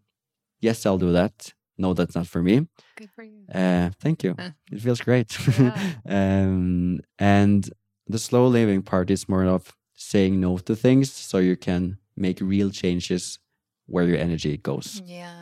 [0.61, 1.53] Yes, I'll do that.
[1.77, 2.67] No, that's not for me.
[2.97, 3.45] Good for you.
[3.53, 4.35] Uh, thank you.
[4.71, 5.35] It feels great.
[5.57, 5.93] Yeah.
[6.09, 7.69] um, and
[8.07, 12.39] the slow living part is more of saying no to things so you can make
[12.41, 13.39] real changes
[13.87, 15.01] where your energy goes.
[15.05, 15.38] Yes.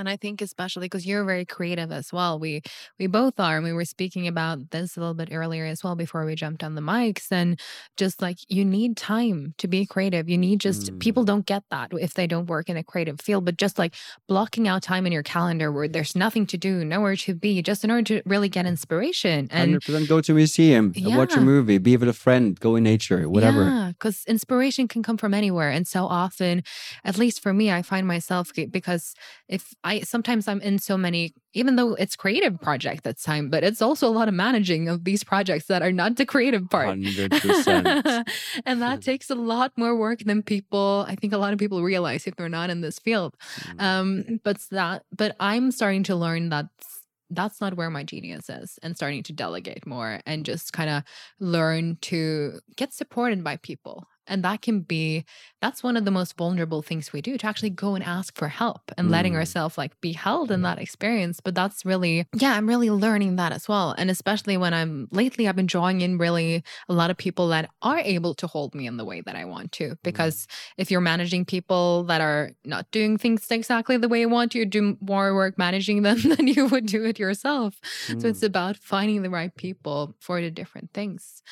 [0.00, 2.38] And I think especially because you're very creative as well.
[2.38, 2.62] We
[2.98, 3.56] we both are.
[3.56, 6.64] And we were speaking about this a little bit earlier as well before we jumped
[6.64, 7.26] on the mics.
[7.30, 7.60] And
[7.96, 10.28] just like you need time to be creative.
[10.28, 10.98] You need just Mm.
[11.00, 13.44] people don't get that if they don't work in a creative field.
[13.44, 13.94] But just like
[14.26, 17.84] blocking out time in your calendar where there's nothing to do, nowhere to be, just
[17.84, 19.48] in order to really get inspiration.
[19.50, 22.76] And 100% go to a museum, uh, watch a movie, be with a friend, go
[22.76, 23.64] in nature, whatever.
[23.64, 25.70] Yeah, because inspiration can come from anywhere.
[25.70, 26.62] And so often,
[27.04, 29.14] at least for me, I find myself because
[29.48, 33.64] if I sometimes I'm in so many, even though it's creative project that's time, but
[33.64, 36.96] it's also a lot of managing of these projects that are not the creative part.
[36.96, 38.24] 100%.
[38.66, 41.82] and that takes a lot more work than people I think a lot of people
[41.82, 43.36] realize if they're not in this field.
[43.76, 43.82] Mm.
[43.82, 46.66] Um, but that but I'm starting to learn that
[47.30, 51.02] that's not where my genius is and starting to delegate more and just kind of
[51.38, 55.24] learn to get supported by people and that can be
[55.60, 58.48] that's one of the most vulnerable things we do to actually go and ask for
[58.48, 59.40] help and letting Mm.
[59.40, 63.52] ourselves like be held in that experience but that's really yeah i'm really learning that
[63.52, 67.16] as well and especially when i'm lately i've been drawing in really a lot of
[67.16, 70.46] people that are able to hold me in the way that i want to because
[70.78, 74.64] if you're managing people that are not doing things exactly the way you want you
[74.64, 77.80] do more work managing them than you would do it yourself
[78.18, 78.50] so it's Mm.
[78.52, 81.42] about finding the right people for the different things.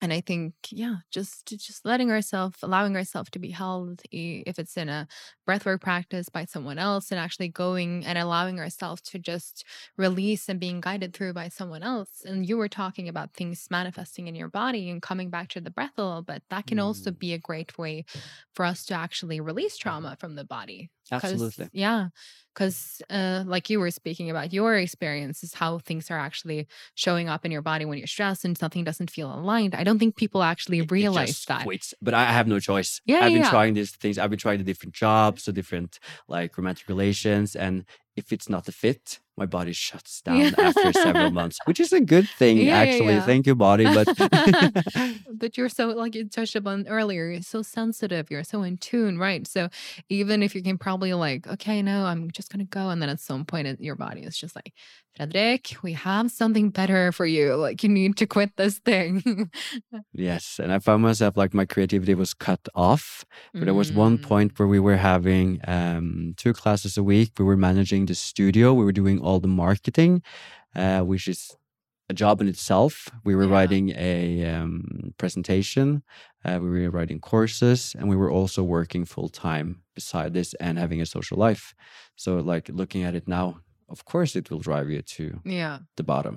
[0.00, 4.76] And I think, yeah, just just letting ourselves, allowing ourselves to be held, if it's
[4.76, 5.08] in a
[5.48, 9.64] breathwork practice by someone else, and actually going and allowing ourselves to just
[9.96, 12.22] release and being guided through by someone else.
[12.24, 15.70] And you were talking about things manifesting in your body and coming back to the
[15.70, 16.44] breath a little bit.
[16.48, 17.18] That can also Mm.
[17.18, 18.04] be a great way
[18.54, 20.90] for us to actually release trauma from the body.
[21.10, 21.68] Absolutely.
[21.72, 22.08] Yeah.
[22.54, 26.66] Because, uh, like you were speaking about your experience, is how things are actually
[26.96, 29.76] showing up in your body when you're stressed and something doesn't feel aligned.
[29.76, 31.62] I don't think people actually It- it realize just that.
[31.62, 31.94] quits.
[32.02, 33.00] But I have no choice.
[33.06, 33.50] Yeah, I've been yeah.
[33.50, 34.18] trying these things.
[34.18, 37.84] I've been trying the different jobs, the different like romantic relations, and
[38.18, 40.68] if it's not a fit, my body shuts down Yeah.
[40.68, 43.14] after several months, which is a good thing Yeah, actually.
[43.14, 43.26] yeah.
[43.30, 43.86] Thank you, body.
[43.98, 44.08] But
[45.42, 49.18] but you're so like you touched upon earlier you're so sensitive you're so in tune
[49.18, 49.68] right so
[50.08, 53.20] even if you can probably like okay no i'm just gonna go and then at
[53.20, 54.72] some point it, your body is just like
[55.16, 59.22] Fredrik we have something better for you like you need to quit this thing
[60.12, 63.24] yes, and I found myself like my creativity was cut off.
[63.52, 64.22] But there was one Mm.
[64.22, 67.32] point where we were having um, two classes a week.
[67.38, 68.74] We were managing the studio.
[68.74, 70.22] We were doing all the marketing,
[70.74, 71.56] uh, which is
[72.10, 73.08] a job in itself.
[73.24, 73.54] We were Yeah.
[73.56, 76.02] writing a um, presentation.
[76.44, 80.78] Uh, we were writing courses, and we were also working full time beside this and
[80.78, 81.74] having a social life.
[82.16, 86.02] So, like looking at it now, of course, it will drive you to yeah the
[86.04, 86.36] bottom.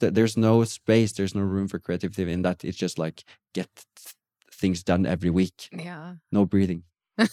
[0.00, 1.12] Th- There's no space.
[1.12, 2.64] There's no room for creativity in that.
[2.64, 3.22] It's just like
[3.54, 4.14] get th-
[4.60, 5.68] things done every week.
[5.72, 6.82] yeah No breathing.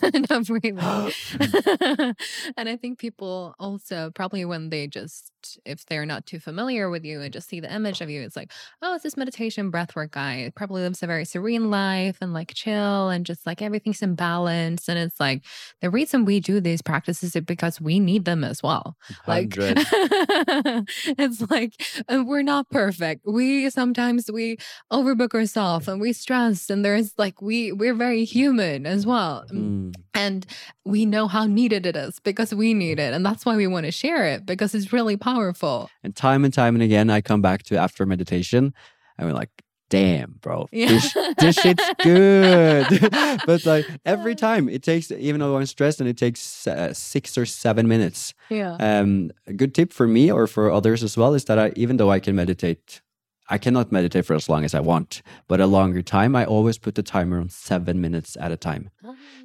[0.30, 0.70] Not really.
[2.58, 5.32] and I think people also probably when they just
[5.66, 8.36] if they're not too familiar with you and just see the image of you, it's
[8.36, 10.36] like, oh, it's this meditation breathwork guy.
[10.36, 14.16] It probably lives a very serene life and like chill and just like everything's in
[14.16, 14.88] balance.
[14.88, 15.44] And it's like
[15.82, 18.98] the reason we do these practices is because we need them as well.
[19.28, 21.74] Like it's like
[22.10, 23.26] we're not perfect.
[23.26, 24.58] We sometimes we
[24.92, 29.46] overbook ourselves and we stress and there's like we we're very human as well.
[29.52, 29.79] Mm.
[30.14, 30.46] And
[30.86, 33.14] we know how needed it is because we need it.
[33.14, 35.90] And that's why we want to share it because it's really powerful.
[36.04, 38.74] And time and time and again, I come back to after meditation
[39.18, 39.50] and we're like,
[39.90, 42.88] damn, bro, this, this shit's good.
[43.46, 47.38] but like every time it takes, even though I'm stressed and it takes uh, six
[47.38, 48.34] or seven minutes.
[48.50, 48.78] yeah.
[48.80, 51.98] Um, a good tip for me or for others as well is that I, even
[51.98, 53.02] though I can meditate,
[53.50, 56.78] I cannot meditate for as long as I want, but a longer time, I always
[56.78, 58.92] put the timer on seven minutes at a time.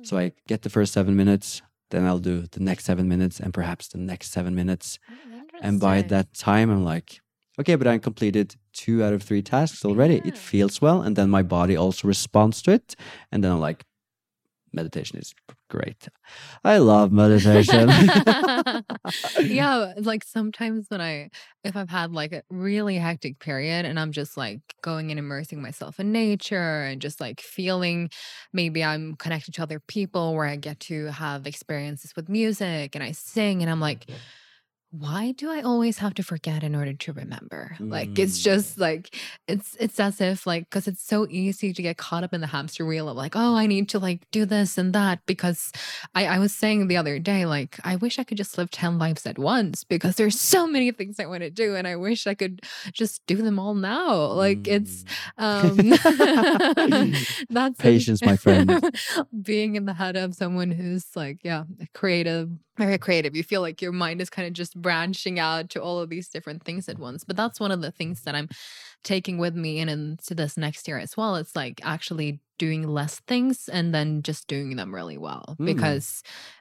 [0.03, 0.21] So ah.
[0.21, 3.89] I get the first seven minutes, then I'll do the next seven minutes and perhaps
[3.89, 4.99] the next seven minutes.
[5.11, 7.21] Oh, and by that time, I'm like,
[7.59, 10.17] okay, but I completed two out of three tasks already.
[10.17, 10.29] Yeah.
[10.29, 11.01] It feels well.
[11.03, 12.97] And then my body also responds to it.
[13.31, 13.85] And then I'm like,
[14.75, 15.35] meditation is
[15.71, 16.09] great.
[16.65, 17.89] I love meditation.
[19.41, 21.31] yeah, like sometimes when I
[21.63, 25.63] if I've had like a really hectic period and I'm just like going and immersing
[25.63, 28.11] myself in nature and just like feeling
[28.53, 33.03] maybe I'm connected to other people where I get to have experiences with music and
[33.03, 34.07] I sing and I'm like
[34.97, 37.77] why do I always have to forget in order to remember?
[37.81, 38.45] Like it's Mm.
[38.45, 39.17] just like
[39.49, 42.47] it's it's as if like because it's so easy to get caught up in the
[42.47, 45.73] hamster wheel of like oh I need to like do this and that because
[46.15, 48.99] I I was saying the other day like I wish I could just live ten
[48.99, 52.27] lives at once because there's so many things I want to do and I wish
[52.29, 54.15] I could just do them all now.
[54.15, 55.05] Like it's
[55.39, 55.91] um
[57.51, 58.91] that's Patience, my friend.
[59.43, 63.37] being in the head of someone who's like yeah creative very creative.
[63.37, 66.29] You feel like your mind is kind of just branching out to all of these
[66.29, 68.49] different things at once but that's one of the things that i'm
[69.05, 71.37] taking with me in into this next year as well.
[71.37, 75.67] It's like actually doing less things and then just doing them really well Mm.
[75.73, 76.07] because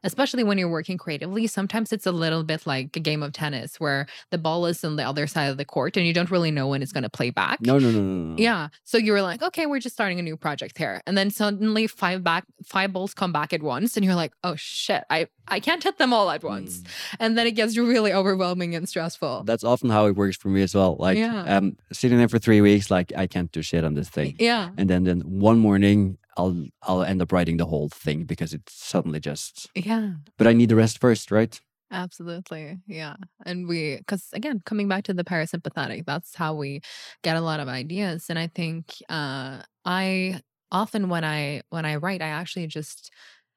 [0.03, 3.69] especially when you're working creatively sometimes it's a little bit like a game of tennis
[3.83, 4.01] where
[4.33, 6.67] the ball is on the other side of the court and you don't really know
[6.71, 8.35] when it's going to play back no, no, no, no, no.
[8.47, 8.67] yeah.
[8.83, 10.95] So you were like, okay, we're just starting a new project here.
[11.07, 12.43] And then suddenly five back
[12.75, 15.97] five balls come back at once and you're like, oh shit, I, I can't hit
[15.97, 16.71] them all at once.
[16.81, 17.15] Mm.
[17.21, 19.43] And then it gets really overwhelming and stressful.
[19.45, 20.95] That's often how it works for me as well.
[20.99, 21.43] Like, Yeah.
[21.57, 24.35] um, sitting there for three weeks, like I can't do shit on this thing.
[24.39, 24.69] Yeah.
[24.77, 25.59] And then, then one
[25.93, 29.69] morning, I'll I'll end up writing the whole thing because it's suddenly just.
[29.75, 30.13] Yeah.
[30.37, 31.59] But I need the rest first, right?
[31.91, 32.79] Absolutely.
[32.87, 33.15] Yeah.
[33.45, 36.81] And we, because again, coming back to the parasympathetic, that's how we
[37.23, 38.25] get a lot of ideas.
[38.29, 40.41] And I think uh, I
[40.71, 43.11] often when I when I write, I actually just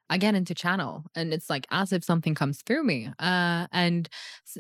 [0.09, 3.11] I get into channel and it's like as if something comes through me.
[3.19, 4.09] Uh, and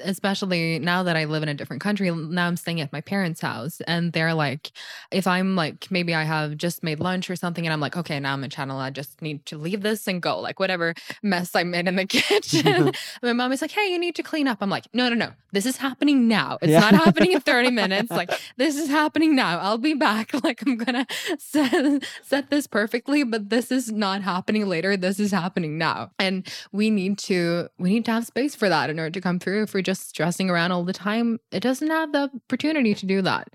[0.03, 3.41] especially now that I live in a different country, now I'm staying at my parents'
[3.41, 4.73] house and they're like,
[5.11, 8.19] if I'm like, maybe I have just made lunch or something and I'm like, okay,
[8.19, 8.79] now I'm in channel.
[8.79, 12.07] I just need to leave this and go, like whatever mess I made in the
[12.07, 12.93] kitchen.
[13.23, 14.59] my mom is like, hey, you need to clean up.
[14.61, 16.59] I'm like, no, no, no, this is happening now.
[16.61, 16.81] It's yeah.
[16.81, 18.11] not happening in 30 minutes.
[18.11, 19.59] Like, this is happening now.
[19.59, 20.33] I'll be back.
[20.45, 24.97] Like, I'm going to set, set this perfectly, but this is not happening later.
[24.97, 26.11] This is happening now.
[26.19, 29.39] And we need to we need to have space for that in order to come
[29.39, 29.65] through.
[29.65, 33.23] If we're just stressing around all the time, it doesn't have the opportunity to do
[33.23, 33.49] that.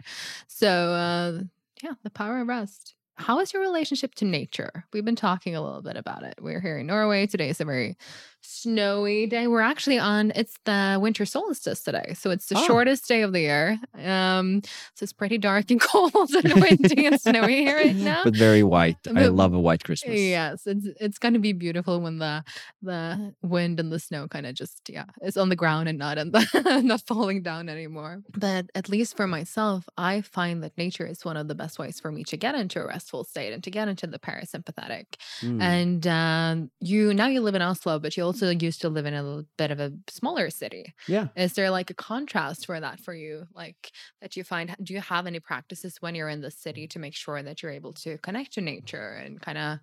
[0.47, 1.43] So uh
[1.83, 2.95] yeah, the power of rest.
[3.15, 4.85] How is your relationship to nature?
[4.93, 6.35] We've been talking a little bit about it.
[6.41, 7.27] We're here in Norway.
[7.27, 7.97] Today is a very
[8.41, 9.47] snowy day.
[9.47, 12.13] We're actually on it's the winter solstice today.
[12.17, 12.65] So it's the oh.
[12.65, 13.79] shortest day of the year.
[13.95, 14.61] Um
[14.95, 18.21] so it's pretty dark and cold and windy and snowy here right now.
[18.23, 18.97] But very white.
[19.03, 20.19] But, I love a white Christmas.
[20.19, 20.65] Yes.
[20.65, 22.43] It's it's gonna be beautiful when the
[22.81, 26.17] the wind and the snow kind of just yeah, is on the ground and not
[26.17, 28.21] in the not falling down anymore.
[28.37, 31.99] But at least for myself, I find that nature is one of the best ways
[31.99, 35.05] for me to get into a restful state and to get into the parasympathetic.
[35.41, 35.61] Mm.
[35.61, 39.13] And um, you now you live in Oslo, but you also used to live in
[39.13, 40.93] a little bit of a smaller city.
[41.07, 41.27] Yeah.
[41.35, 43.47] Is there like a contrast for that for you?
[43.53, 46.99] Like that you find, do you have any practices when you're in the city to
[46.99, 49.79] make sure that you're able to connect to nature and kind of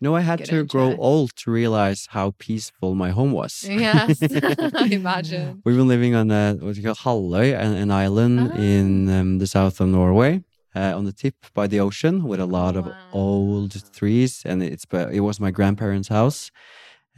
[0.00, 0.98] you know, I had to grow it.
[0.98, 3.64] old to realize how peaceful my home was.
[3.64, 5.62] Yes, I imagine.
[5.64, 8.56] We've been living on a, what you call Halløy, an, an island ah.
[8.56, 10.42] in um, the south of Norway
[10.74, 12.80] uh, on the tip by the ocean with a lot wow.
[12.80, 14.42] of old trees.
[14.44, 16.50] And it's but it was my grandparents' house.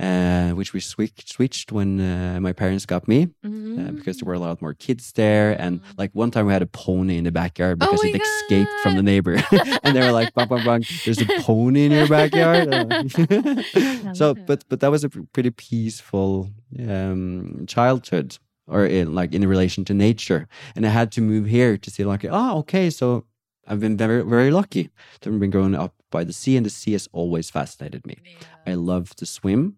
[0.01, 3.78] Uh, which we switched switched when uh, my parents got me mm-hmm.
[3.78, 5.92] uh, because there were a lot more kids there and mm-hmm.
[5.98, 8.22] like one time we had a pony in the backyard oh because oh it God.
[8.22, 9.34] escaped from the neighbor
[9.82, 12.70] and they were like bang, bang, bang, there's a pony in your backyard
[14.16, 16.51] so but but that was a pretty peaceful
[16.88, 18.38] um, childhood
[18.68, 22.05] or in like in relation to nature and i had to move here to see
[22.05, 23.26] like oh okay so
[23.66, 24.90] I've been very, very lucky
[25.20, 28.16] to have been growing up by the sea, and the sea has always fascinated me.
[28.24, 28.46] Yeah.
[28.66, 29.76] I love to swim,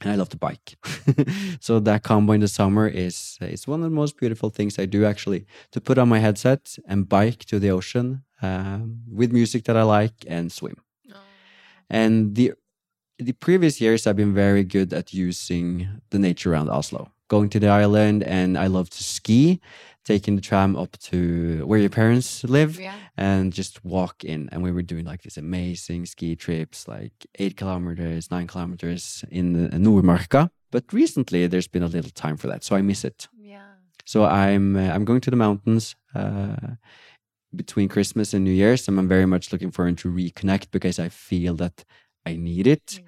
[0.00, 0.76] and I love to bike.
[1.60, 4.86] so that combo in the summer is it's one of the most beautiful things I
[4.86, 9.64] do actually to put on my headset and bike to the ocean um, with music
[9.64, 10.76] that I like and swim.
[11.12, 11.16] Oh.
[11.90, 12.52] And the
[13.18, 17.58] the previous years I've been very good at using the nature around Oslo, going to
[17.58, 19.60] the island, and I love to ski
[20.08, 22.94] taking the tram up to where your parents live yeah.
[23.18, 24.48] and just walk in.
[24.50, 29.46] And we were doing like these amazing ski trips, like eight kilometers, nine kilometers in
[29.52, 30.48] the Nordmarka.
[30.70, 33.28] But recently, there's been a little time for that, so I miss it.
[33.38, 33.72] Yeah.
[34.06, 36.76] So I'm uh, I'm going to the mountains uh,
[37.54, 41.08] between Christmas and New Year's, and I'm very much looking forward to reconnect because I
[41.10, 41.84] feel that
[42.24, 43.00] I need it.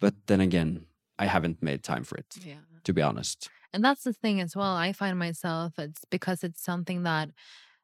[0.00, 0.86] But then again,
[1.18, 2.30] I haven't made time for it.
[2.44, 2.62] Yeah.
[2.84, 3.50] To be honest.
[3.72, 4.74] And that's the thing as well.
[4.74, 7.30] I find myself, it's because it's something that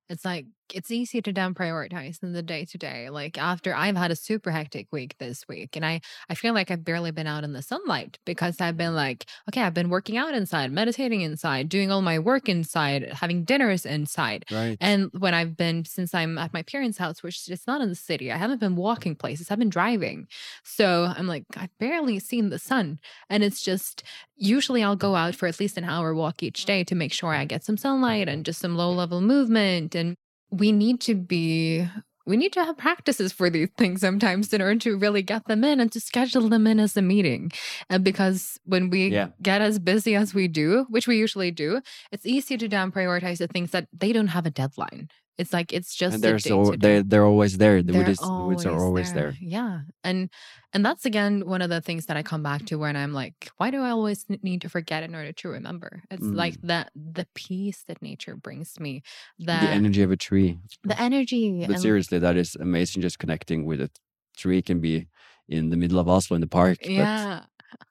[0.08, 3.10] it's like it's easy to then prioritize in the day to day.
[3.10, 6.70] Like after I've had a super hectic week this week, and I I feel like
[6.70, 10.16] I've barely been out in the sunlight because I've been like, okay, I've been working
[10.16, 14.44] out inside, meditating inside, doing all my work inside, having dinners inside.
[14.50, 14.80] Right.
[14.80, 17.94] And when I've been since I'm at my parents' house, which it's not in the
[17.94, 19.50] city, I haven't been walking places.
[19.50, 20.28] I've been driving,
[20.64, 22.98] so I'm like I've barely seen the sun,
[23.28, 24.02] and it's just
[24.36, 27.32] usually I'll go out for at least an hour walk each day to make sure
[27.32, 30.16] I get some sunlight and just some low level movement and
[30.54, 31.88] we need to be
[32.26, 35.62] we need to have practices for these things sometimes in order to really get them
[35.62, 37.52] in and to schedule them in as a meeting.
[37.90, 39.28] And because when we yeah.
[39.42, 43.38] get as busy as we do, which we usually do, it's easy to down prioritize
[43.38, 45.08] the things that they don't have a deadline.
[45.36, 47.82] It's like it's just and they're so they they're always there.
[47.82, 49.32] The they're woods, always, are always there.
[49.32, 49.38] there.
[49.40, 50.30] Yeah, and
[50.72, 53.50] and that's again one of the things that I come back to when I'm like,
[53.56, 56.04] why do I always need to forget in order to remember?
[56.08, 56.36] It's mm.
[56.36, 59.02] like that the peace that nature brings me,
[59.40, 61.64] that the energy of a tree, the energy.
[61.66, 63.02] But seriously, that is amazing.
[63.02, 63.90] Just connecting with a
[64.36, 65.08] tree can be
[65.48, 66.78] in the middle of Oslo in the park.
[66.82, 67.42] Yeah,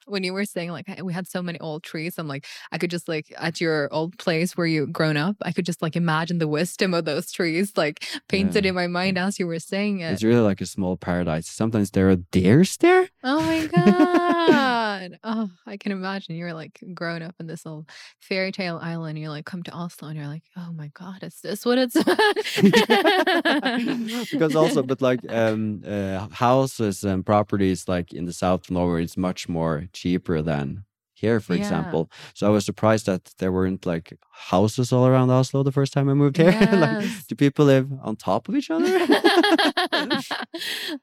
[0.06, 2.92] when you were saying like we had so many old trees i'm like i could
[2.92, 6.38] just like at your old place where you grown up i could just like imagine
[6.38, 8.70] the wisdom of those trees like painted yeah.
[8.70, 10.12] in my mind as you were saying it.
[10.12, 11.48] it's really like a small paradise.
[11.48, 14.73] Sometimes there are deers there oh my god
[15.24, 17.86] oh i can imagine you're like growing up in this little
[18.20, 21.40] fairy tale island you're like come to oslo and you're like oh my god is
[21.42, 21.94] this what it's
[24.32, 29.04] because also but like um uh, houses and properties like in the south of norway
[29.04, 30.84] is much more cheaper than
[31.24, 31.62] here, for Yeah.
[31.64, 32.02] example.
[32.38, 34.08] So I was surprised that there weren't like
[34.52, 36.52] houses all around Oslo the first time I moved here.
[36.86, 38.86] like, do people live on top of each other?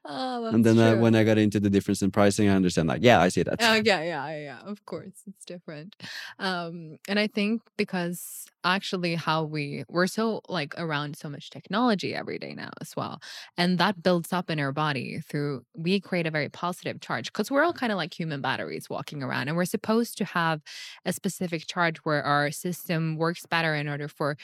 [0.05, 3.01] oh, and then uh, when I got into the difference in pricing, I understand like,
[3.03, 3.57] yeah, I see that.
[3.61, 4.59] Oh yeah, yeah, yeah, yeah.
[4.71, 5.95] Of course, it's different.
[6.39, 12.13] Um, and I think because actually how we we're so like around so much technology
[12.15, 13.21] every day now as well,
[13.57, 17.49] and that builds up in our body through we create a very positive charge because
[17.51, 20.61] we're all kind of like human batteries walking around, and we're supposed to have
[21.05, 24.37] a specific charge where our system works better in order for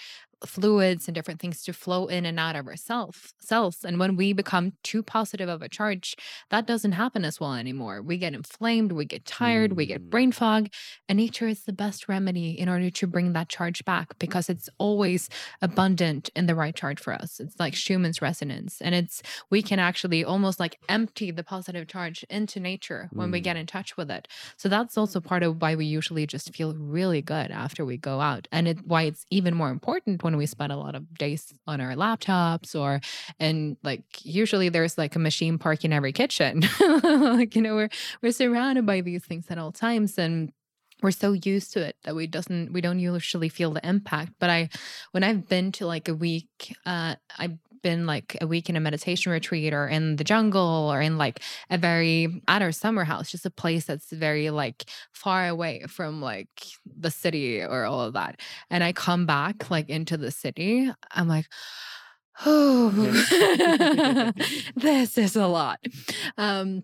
[0.46, 4.16] fluids and different things to flow in and out of our self cells and when
[4.16, 6.16] we become too positive of a charge
[6.50, 10.10] that doesn't happen as well anymore we get inflamed we get tired we get Mm.
[10.12, 10.68] brain fog
[11.10, 14.70] and nature is the best remedy in order to bring that charge back because it's
[14.78, 15.28] always
[15.62, 19.80] abundant in the right charge for us it's like schumann's resonance and it's we can
[19.80, 23.44] actually almost like empty the positive charge into nature when we Mm.
[23.44, 24.28] get in touch with it
[24.58, 28.22] so that's also part of why we usually just feel really good after we go
[28.22, 31.54] out and it why it's even more important when we spend a lot of days
[31.68, 33.00] on our laptops or
[33.40, 36.62] and like usually there's like a machine park in every kitchen.
[37.38, 37.90] Like you know we're
[38.22, 40.52] we're surrounded by these things at all times and
[41.02, 44.34] we're so used to it that we doesn't we don't usually feel the impact.
[44.40, 44.70] But i
[45.12, 48.80] when i've been to like a week uh i've been like a week in a
[48.80, 53.32] meditation retreat or in the jungle or in like a very at our summer house
[53.32, 56.50] just a place that's very like far away from like
[56.86, 58.40] the city or all of that.
[58.70, 61.46] And i come back like into the city i'm like
[62.46, 62.90] oh
[64.76, 65.80] this is a lot.
[66.38, 66.84] Um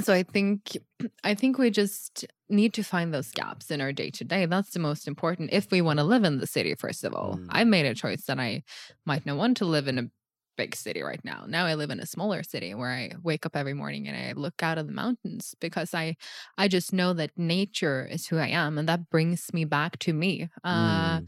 [0.00, 0.76] so i think
[1.22, 4.70] i think we just need to find those gaps in our day to day that's
[4.70, 7.36] the most important if we want to live in the city first of all.
[7.36, 7.46] Mm.
[7.50, 8.62] i made a choice that i
[9.04, 10.10] might not want to live in a
[10.56, 13.56] big city right now now i live in a smaller city where i wake up
[13.56, 16.16] every morning and i look out of the mountains because i
[16.58, 20.12] i just know that nature is who i am and that brings me back to
[20.12, 21.26] me uh Mm.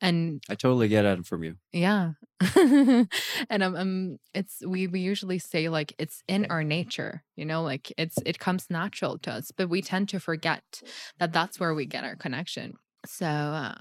[0.00, 1.56] and I totally get it from you.
[1.72, 2.12] yeah.
[3.50, 4.18] and I'm.
[4.34, 8.38] it's we we usually say like it's in our nature, you know, like it's it
[8.38, 10.82] comes natural to us, but we tend to forget
[11.18, 12.74] that that's where we get our connection.
[13.06, 13.74] So uh,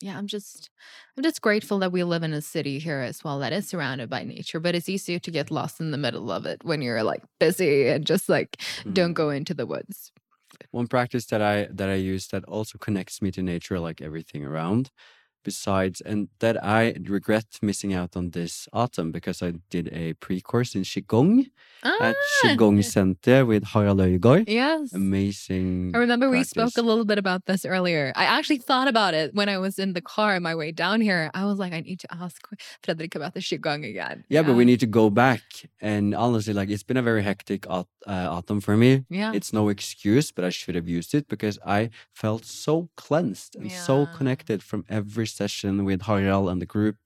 [0.00, 0.70] yeah, I'm just
[1.16, 4.08] I'm just grateful that we live in a city here as well that is surrounded
[4.08, 7.02] by nature, but it's easier to get lost in the middle of it when you're
[7.02, 8.60] like busy and just like
[8.92, 9.14] don't Mm.
[9.14, 10.12] go into the woods.
[10.70, 14.44] One practice that I that I use that also connects me to nature, like everything
[14.44, 14.90] around.
[15.44, 20.74] Besides, and that I regret missing out on this autumn because I did a pre-course
[20.74, 21.46] in qigong
[21.84, 24.44] at Ah, Qigong Center with Harald Øygaard.
[24.48, 24.92] Yes.
[24.92, 25.92] Amazing.
[25.94, 28.12] I remember we spoke a little bit about this earlier.
[28.16, 31.00] I actually thought about it when I was in the car on my way down
[31.00, 31.30] here.
[31.34, 32.40] I was like, I need to ask
[32.82, 34.24] Fredrik about the Qigong again.
[34.28, 35.42] Yeah, but we need to go back.
[35.80, 39.04] And honestly, like it's been a very hectic aut- uh, autumn for me.
[39.08, 39.32] Yeah.
[39.38, 43.70] It's no excuse, but I should have used it because I felt so cleansed and
[43.86, 46.96] so connected from every session with Harald and the group.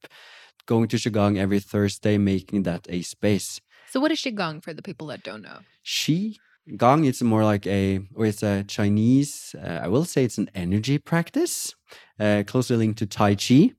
[0.67, 3.61] Going to Qigong every Thursday, making that a space.
[3.91, 5.59] So, what is Qigong for the people that don't know?
[5.83, 6.39] Shi
[6.77, 10.49] Gong, it's more like a, or it's a Chinese, uh, I will say it's an
[10.55, 11.75] energy practice,
[12.21, 13.73] uh, closely linked to Tai Chi,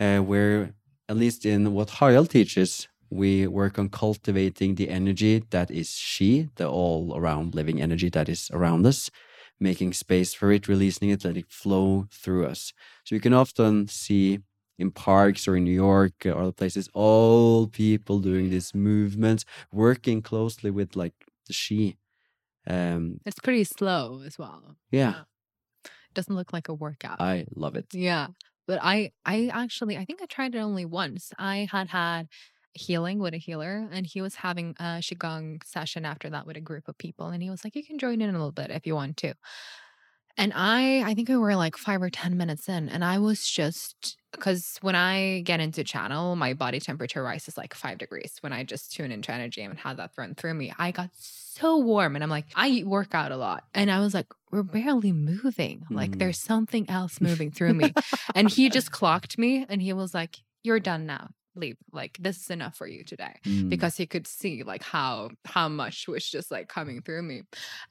[0.00, 0.74] uh, where,
[1.08, 6.50] at least in what Harald teaches, we work on cultivating the energy that is Qi,
[6.56, 9.10] the all around living energy that is around us,
[9.60, 12.72] making space for it, releasing it, letting it flow through us.
[13.04, 14.40] So you can often see
[14.78, 20.20] in parks or in New York or other places, all people doing this movement, working
[20.22, 21.14] closely with like
[21.46, 21.96] the Qi.
[22.66, 24.76] Um, It's pretty slow as well.
[24.90, 25.20] yeah,
[25.84, 27.20] It Doesn't look like a workout.
[27.20, 27.86] I love it.
[27.92, 28.28] yeah.
[28.66, 31.32] But I, I actually, I think I tried it only once.
[31.38, 32.28] I had had
[32.74, 36.60] healing with a healer and he was having a Qigong session after that with a
[36.60, 37.28] group of people.
[37.28, 39.34] And he was like, you can join in a little bit if you want to.
[40.36, 43.46] And I, I think we were like five or 10 minutes in, and I was
[43.46, 48.52] just because when I get into channel, my body temperature rises like five degrees when
[48.52, 50.72] I just tune into energy and had that run through me.
[50.76, 54.12] I got so warm, and I'm like, I work out a lot, and I was
[54.12, 55.84] like, we're barely moving.
[55.88, 56.18] Like, Mm.
[56.18, 57.94] there's something else moving through me.
[58.34, 61.28] and he just clocked me, and he was like, you're done now.
[61.56, 61.76] Leave.
[61.92, 63.68] Like, this is enough for you today Mm.
[63.68, 67.42] because he could see like how how much was just like coming through me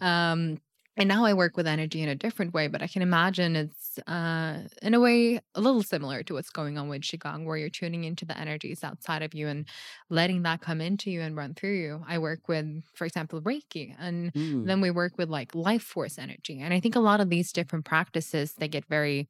[0.02, 0.58] um
[0.98, 3.98] and now i work with energy in a different way but i can imagine it's
[4.08, 7.70] uh in a way a little similar to what's going on with qigong where you're
[7.70, 9.68] tuning into the energies outside of you and
[10.10, 13.96] letting that come into you and run through you i work with for example reiki
[13.98, 14.66] and Mm.
[14.66, 17.52] then we work with like life force energy and i think a lot of these
[17.52, 19.28] different practices they get very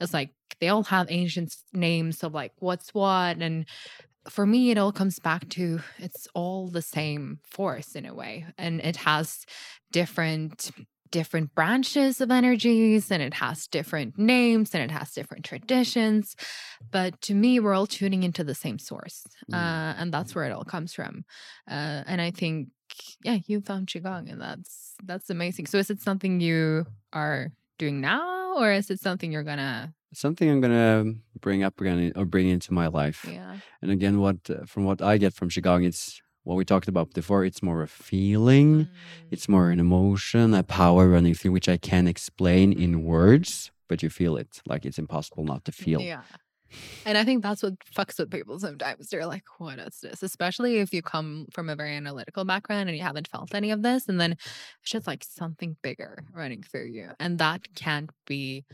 [0.00, 3.66] it's like they all have ancient names of like what's what and
[4.28, 8.46] for me it all comes back to it's all the same force in a way
[8.58, 9.44] and it has
[9.92, 10.70] different
[11.10, 16.36] different branches of energies and it has different names and it has different traditions.
[16.90, 19.24] But to me, we're all tuning into the same source.
[19.50, 19.54] Mm.
[19.54, 21.24] Uh, and that's where it all comes from.
[21.70, 22.68] Uh, and I think,
[23.22, 25.66] yeah, you found Qigong and that's that's amazing.
[25.66, 30.48] So is it something you are doing now or is it something you're gonna Something
[30.48, 33.26] I'm gonna bring up again or bring into my life.
[33.30, 33.56] yeah.
[33.82, 37.12] And again, what uh, from what I get from Qigong, it's what we talked about
[37.12, 37.44] before.
[37.44, 38.84] It's more a feeling.
[38.84, 38.88] Mm.
[39.32, 44.00] It's more an emotion, a power running through, which I can't explain in words, but
[44.00, 44.62] you feel it.
[44.64, 46.00] Like it's impossible not to feel.
[46.00, 46.22] Yeah.
[47.04, 49.08] And I think that's what fucks with people sometimes.
[49.08, 50.22] They're like, what is this?
[50.22, 53.82] Especially if you come from a very analytical background and you haven't felt any of
[53.82, 54.08] this.
[54.08, 57.10] And then it's just like something bigger running through you.
[57.18, 58.64] And that can't be,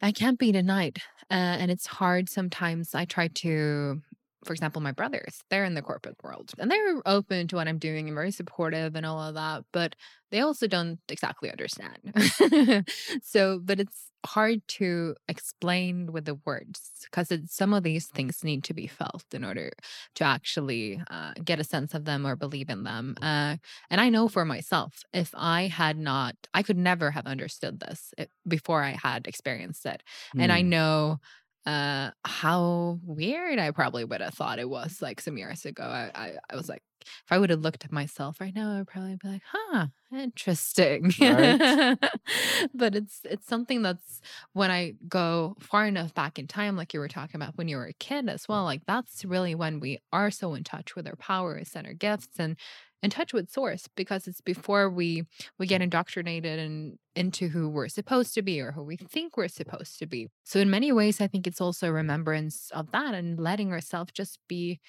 [0.00, 0.98] that can't be denied.
[1.30, 2.92] Uh, and it's hard sometimes.
[2.92, 4.02] I try to,
[4.46, 7.78] for example, my brothers, they're in the corporate world and they're open to what I'm
[7.78, 9.64] doing and very supportive and all of that.
[9.72, 9.96] But
[10.30, 12.12] they also don't exactly understand.
[13.22, 18.64] so, but it's hard to explain with the words because some of these things need
[18.64, 19.70] to be felt in order
[20.16, 23.16] to actually uh, get a sense of them or believe in them.
[23.22, 23.56] Uh,
[23.90, 28.12] and I know for myself, if I had not, I could never have understood this
[28.46, 30.02] before I had experienced it.
[30.38, 30.62] And I Mm.
[30.62, 31.18] know
[31.66, 35.82] uh how weird I probably would have thought it was like some years ago.
[35.84, 38.78] I I, I was like, if I would have looked at myself right now, I
[38.78, 41.12] would probably be like, huh, interesting.
[41.20, 41.56] Right.
[42.74, 44.20] but it's it's something that's
[44.52, 47.76] when I go far enough back in time, like you were talking about when you
[47.76, 51.06] were a kid as well, like that's really when we are so in touch with
[51.06, 52.56] our powers and our gifts and
[53.02, 55.24] in touch with source because it's before we
[55.58, 59.48] we get indoctrinated and into who we're supposed to be or who we think we're
[59.48, 60.28] supposed to be.
[60.44, 64.12] So in many ways, I think it's also a remembrance of that and letting ourselves
[64.12, 64.80] just be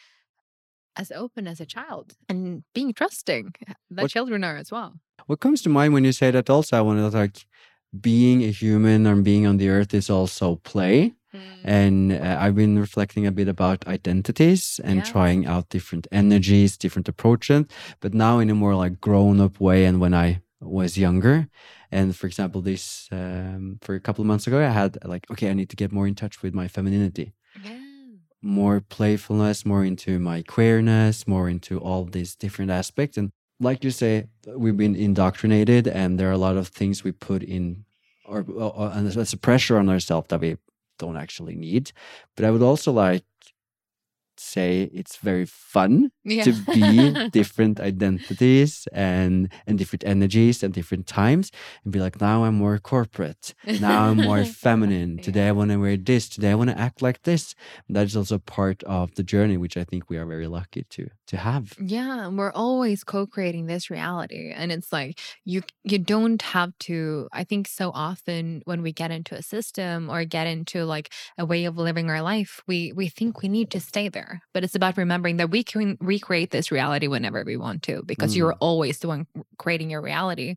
[0.95, 3.53] as open as a child and being trusting
[3.91, 4.95] that What- children are as well.
[5.27, 7.45] What comes to mind when you say that also, I want to like
[8.01, 11.13] being a human or being on the earth is also play.
[11.63, 15.11] And uh, I've been reflecting a bit about identities and Yeah.
[15.13, 17.65] trying out different energies, different approaches,
[17.99, 19.85] but now in a more like grown up way.
[19.85, 21.47] And when I was younger,
[21.91, 25.49] and for example, this um, for a couple of months ago, I had like, okay,
[25.49, 27.33] I need to get more in touch with my femininity,
[27.63, 27.77] Yeah.
[28.41, 33.17] more playfulness, more into my queerness, more into all these different aspects.
[33.17, 34.25] And like you say,
[34.55, 37.85] we've been indoctrinated, and there are a lot of things we put in,
[38.28, 40.57] or, or uh, and there's a pressure on ourselves that we
[40.99, 41.91] don't actually need.
[42.36, 43.23] But I would also like
[44.39, 46.43] say it's very fun Yeah.
[46.43, 51.51] to be different identities and and different energies and different times
[51.83, 53.53] and be like now i'm more corporate.
[53.81, 55.17] Now i'm more feminine.
[55.27, 56.23] Today i want to wear this.
[56.29, 57.55] Today i want to act like this.
[57.89, 61.03] That is also part of the journey which i think we are very lucky to
[61.31, 61.63] to have.
[61.95, 65.19] Yeah, and we're always co-creating this reality and it's like
[65.51, 65.59] you
[65.91, 66.95] you don't have to
[67.41, 71.07] I think so often when we get into a system or get into like
[71.38, 74.26] a way of living our life, we we think we need to stay there.
[74.53, 78.36] But it's about remembering that we can recreate this reality whenever we want to because
[78.36, 80.55] you're always the one creating your reality.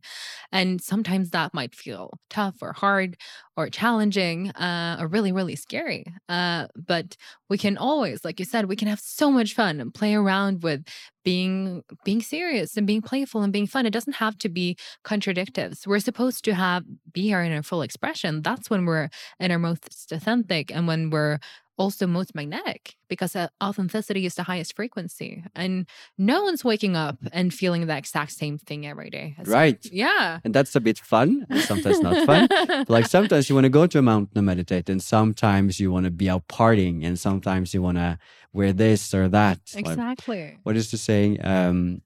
[0.51, 3.17] And sometimes that might feel tough or hard
[3.57, 6.05] or challenging uh, or really really scary.
[6.29, 7.15] Uh, but
[7.49, 10.63] we can always like you said we can have so much fun and play around
[10.63, 10.83] with
[11.23, 15.85] being being serious and being playful and being fun it doesn't have to be contradictives
[15.85, 19.09] we're supposed to have be here in our inner full expression that's when we're
[19.39, 21.39] in our most authentic and when we're
[21.77, 27.17] also most magnetic because uh, authenticity is the highest frequency and no one's waking up
[27.31, 29.85] and feeling the exact same thing every day right.
[29.91, 30.39] yeah.
[30.43, 33.87] And that's a bit fun and sometimes not fun like sometimes you want to go
[33.87, 37.73] to a mountain and meditate and sometimes you want to be out partying and sometimes
[37.73, 38.17] you want to
[38.53, 40.57] wear this or that Like, exactly.
[40.63, 42.01] what is the saying um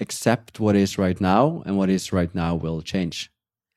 [0.00, 3.30] accept what is right now and what is right now will change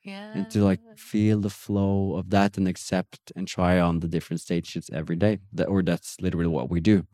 [0.04, 4.08] yeah and to like feel the flow of that and accept and try on the
[4.08, 5.38] different stages every day.
[5.52, 7.06] That, or that's literally what we do.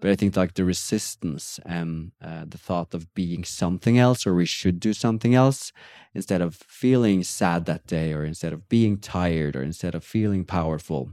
[0.00, 4.34] But i think like the resistance and uh, the thought of being something else or
[4.34, 5.72] we should do something else
[6.14, 10.44] instead of feeling sad that day or instead of being tired or instead of feeling
[10.44, 11.10] powerful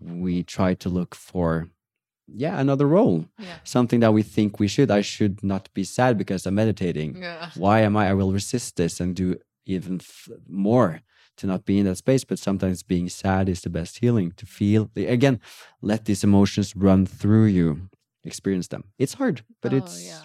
[0.00, 1.68] we try to look for
[2.26, 3.24] yeah another role.
[3.38, 3.58] Yeah.
[3.64, 4.90] Something that we think we should.
[4.90, 7.16] I should not be sad because i'm meditating.
[7.22, 7.50] Yeah.
[7.56, 8.10] Why am i?
[8.10, 9.36] I will resist this and do
[9.68, 11.00] even f- more
[11.36, 14.46] to not be in that space but sometimes being sad is the best healing to
[14.46, 15.38] feel again
[15.82, 17.88] let these emotions run through you
[18.24, 20.24] experience them it's hard but Oh, it's yeah.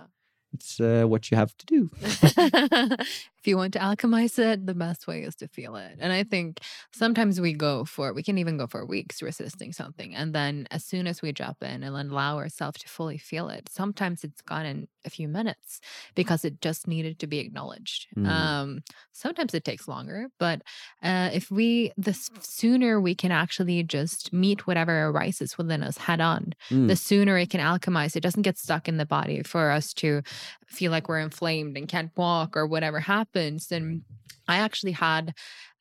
[0.53, 1.89] It's uh, what you have to do.
[2.01, 5.97] if you want to alchemize it, the best way is to feel it.
[5.99, 6.59] And I think
[6.93, 10.15] sometimes we go for, we can even go for weeks resisting something.
[10.15, 13.69] And then as soon as we drop in and allow ourselves to fully feel it,
[13.69, 15.81] sometimes it's gone in a few minutes
[16.15, 18.07] because it just needed to be acknowledged.
[18.15, 18.27] Mm.
[18.27, 20.61] Um, sometimes it takes longer, but
[21.01, 26.21] uh, if we, the sooner we can actually just meet whatever arises within us head
[26.21, 26.87] on, Mm.
[26.87, 28.15] the sooner it can alchemize.
[28.15, 30.21] It doesn't get stuck in the body for us to
[30.67, 33.71] feel like we're inflamed and can't walk or whatever happens.
[33.71, 34.03] And
[34.47, 35.33] I actually had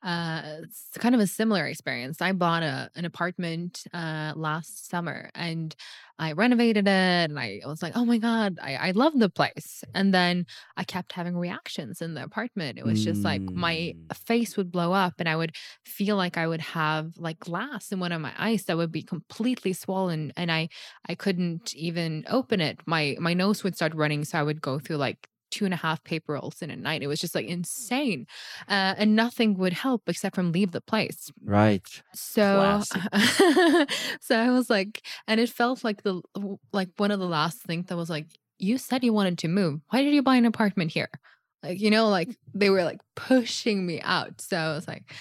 [0.03, 0.61] uh,
[0.95, 2.21] kind of a similar experience.
[2.21, 5.75] I bought a, an apartment uh, last summer and
[6.19, 9.83] I renovated it and I was like, oh my God, I, I love the place.
[9.93, 10.45] And then
[10.77, 12.77] I kept having reactions in the apartment.
[12.77, 14.13] It was just like my Mm.
[14.27, 15.55] face would blow up and I would
[15.85, 19.03] feel like I would have like glass in one of my eyes that would be
[19.03, 20.69] completely swollen and I
[21.07, 22.79] I couldn't even open it.
[22.85, 25.77] My my nose would start running, so I would go through like two and a
[25.77, 27.03] half paper rolls in a night.
[27.03, 28.25] It was just like insane,
[28.67, 31.31] uh, and nothing would help except from leave the place.
[31.45, 31.85] Right.
[32.15, 32.81] So,
[34.19, 36.21] so I was like, and it felt like the
[36.71, 38.25] like one of the last things that was like,
[38.57, 39.81] you said you wanted to move.
[39.89, 41.09] Why did you buy an apartment here?
[41.61, 44.41] Like you know, like they were like pushing me out.
[44.41, 45.13] So I was like.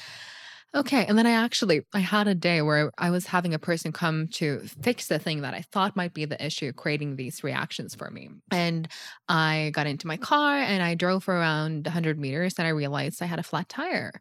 [0.75, 1.05] Okay.
[1.05, 4.29] And then I actually I had a day where I was having a person come
[4.35, 8.11] to fix the thing that I thought might be the issue, creating these reactions for
[8.11, 8.31] me.
[8.51, 8.89] And
[9.29, 13.23] I got into my car and I drove for around 100 meters and I realized
[13.23, 14.13] I had a flat tire.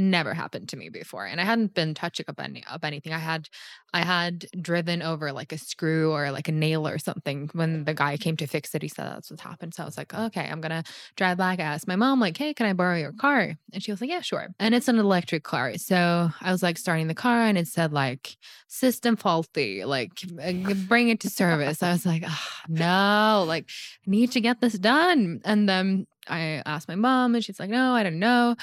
[0.00, 1.26] Never happened to me before.
[1.26, 3.12] And I hadn't been touching up any up anything.
[3.12, 3.48] I had
[3.92, 7.50] I had driven over like a screw or like a nail or something.
[7.52, 9.74] When the guy came to fix it, he said that's what's happened.
[9.74, 10.84] So I was like, okay, I'm gonna
[11.16, 11.58] drive back.
[11.58, 13.56] I asked my mom, like, hey, can I borrow your car?
[13.72, 14.46] And she was like, yeah, sure.
[14.60, 15.76] And it's an electric car.
[15.78, 18.36] So I was like starting the car and it said like
[18.68, 20.12] system faulty, like
[20.86, 21.82] bring it to service.
[21.82, 23.68] I was like, "Ah, no, like
[24.06, 25.40] need to get this done.
[25.44, 28.56] And then I asked my mom and she's like, no, I don't know.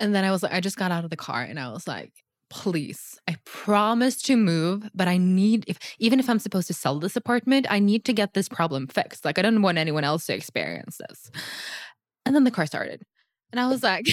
[0.00, 1.86] And then I was like, I just got out of the car and I was
[1.86, 2.12] like,
[2.48, 6.98] please, I promise to move, but I need if even if I'm supposed to sell
[6.98, 9.24] this apartment, I need to get this problem fixed.
[9.24, 11.30] Like I don't want anyone else to experience this.
[12.24, 13.02] And then the car started.
[13.52, 14.06] And I was like,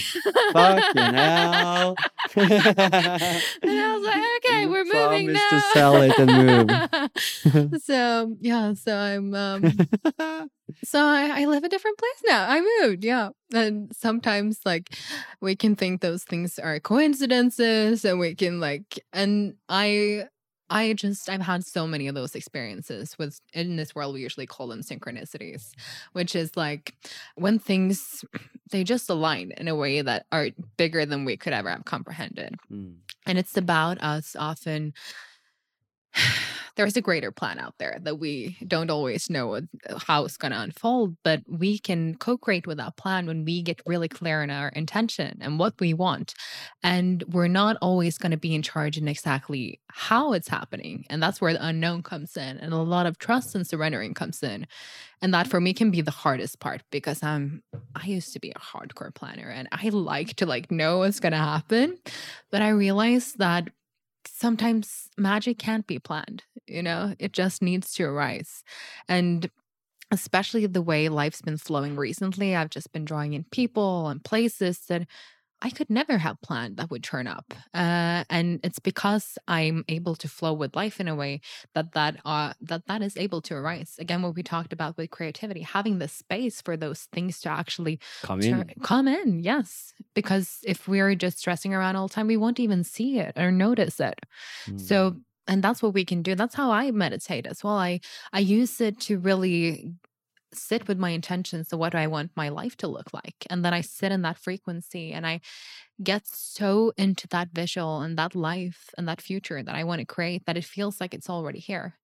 [0.53, 1.95] Fucking hell.
[2.35, 5.49] and I was like, okay, You we're moving now.
[5.49, 6.31] to sell it and
[7.51, 7.81] move.
[7.83, 9.63] so yeah, so I'm um
[10.83, 12.47] so I, I live a different place now.
[12.49, 13.29] I moved, yeah.
[13.53, 14.95] And sometimes like
[15.41, 20.27] we can think those things are coincidences and we can like and I
[20.69, 24.45] I just I've had so many of those experiences with in this world we usually
[24.45, 25.71] call them synchronicities,
[26.13, 26.95] which is like
[27.35, 28.23] when things
[28.71, 32.55] they just align in a way that are bigger than we could ever have comprehended.
[32.71, 32.95] Mm.
[33.25, 34.93] And it's about us often.
[36.75, 39.61] There's a greater plan out there that we don't always know uh,
[40.07, 43.61] how it's going to unfold, but we can co create with that plan when we
[43.61, 46.33] get really clear in our intention and what we want.
[46.81, 51.05] And we're not always going to be in charge in exactly how it's happening.
[51.09, 54.41] And that's where the unknown comes in, and a lot of trust and surrendering comes
[54.41, 54.65] in.
[55.21, 57.63] And that for me can be the hardest part because I'm
[57.95, 61.31] I used to be a hardcore planner and I like to like know what's going
[61.31, 61.97] to happen,
[62.51, 63.69] but I realized that
[64.27, 67.15] sometimes magic can't be planned, you know?
[67.19, 68.63] It just needs to arise.
[69.07, 69.49] And
[70.11, 74.79] especially the way life's been flowing recently, I've just been drawing in people and places
[74.87, 75.07] that
[75.65, 77.53] I could never have planned that would turn up.
[77.73, 81.39] Uh, and it's because I'm able to flow with life in a way
[81.73, 83.95] that that uh, that that is able to arise.
[83.97, 87.99] Again, what we talked about with creativity, having the space for those things to actually
[88.23, 88.83] Come turn- in.
[88.83, 89.39] come in.
[89.39, 93.33] Yes, because if we're just stressing around all the time, we won't even see it
[93.37, 94.19] or notice it.
[94.67, 94.81] Mm.
[94.81, 95.15] So,
[95.47, 96.35] and that's what we can do.
[96.35, 97.77] That's how I meditate as well.
[97.77, 98.01] I
[98.33, 99.93] I use it to really
[100.55, 101.69] sit with my intentions.
[101.69, 103.45] So, what do I want my life to look like?
[103.49, 105.41] And then I sit in that frequency and I
[106.01, 110.05] get so into that visual and that life and that future that I want to
[110.05, 111.95] create that it feels like it's already here.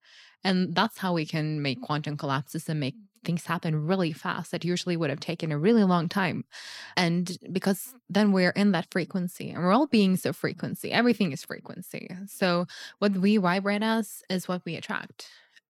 [0.43, 2.95] And that's how we can make quantum collapses and make
[3.26, 6.45] things happen really fast that usually would have taken a really long time.
[6.95, 11.43] And because then we're in that frequency and we're all beings of frequency, everything is
[11.43, 12.10] frequency.
[12.28, 12.66] So
[13.00, 15.28] what we vibrate as is what we attract.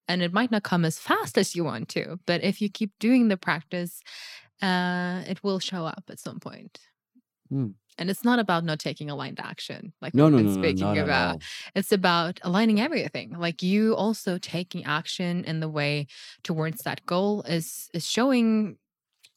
[0.09, 2.91] And it might not come as fast as you want to, but if you keep
[2.99, 4.01] doing the practice,
[4.61, 6.79] uh, it will show up at some point.
[7.49, 7.67] Hmm.
[7.99, 10.61] And it's not about not taking aligned action, like no, we've no, been no, no,
[10.61, 11.43] speaking at about
[11.75, 16.07] it's about aligning everything like you also taking action in the way
[16.43, 18.77] towards that goal is is showing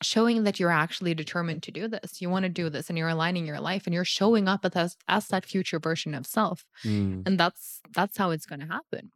[0.01, 3.09] showing that you're actually determined to do this you want to do this and you're
[3.09, 7.27] aligning your life and you're showing up as as that future version of self Mm.
[7.27, 9.11] and that's that's how it's going to happen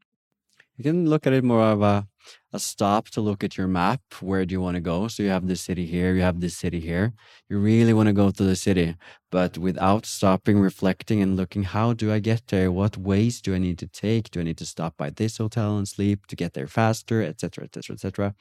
[0.77, 2.07] You can look at it more of a
[2.53, 4.01] a stop to look at your map.
[4.21, 5.09] Where do you want to go?
[5.09, 7.13] So you have this city here, you have this city here.
[7.49, 8.97] You really want to go to the city,
[9.31, 12.73] but without stopping, reflecting, and looking, how do I get there?
[12.73, 14.31] What ways do I need to take?
[14.31, 17.65] Do I need to stop by this hotel and sleep to get there faster, etc.,
[17.65, 18.35] etc., etc.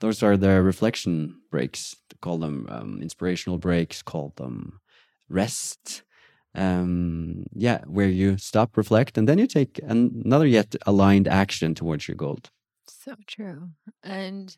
[0.00, 1.94] Those are the reflection breaks.
[2.20, 4.02] Call them um, inspirational breaks.
[4.02, 4.80] Call them
[5.28, 6.02] rest
[6.54, 12.06] um yeah where you stop reflect and then you take another yet aligned action towards
[12.08, 12.38] your goal.
[12.88, 13.70] So true
[14.02, 14.56] and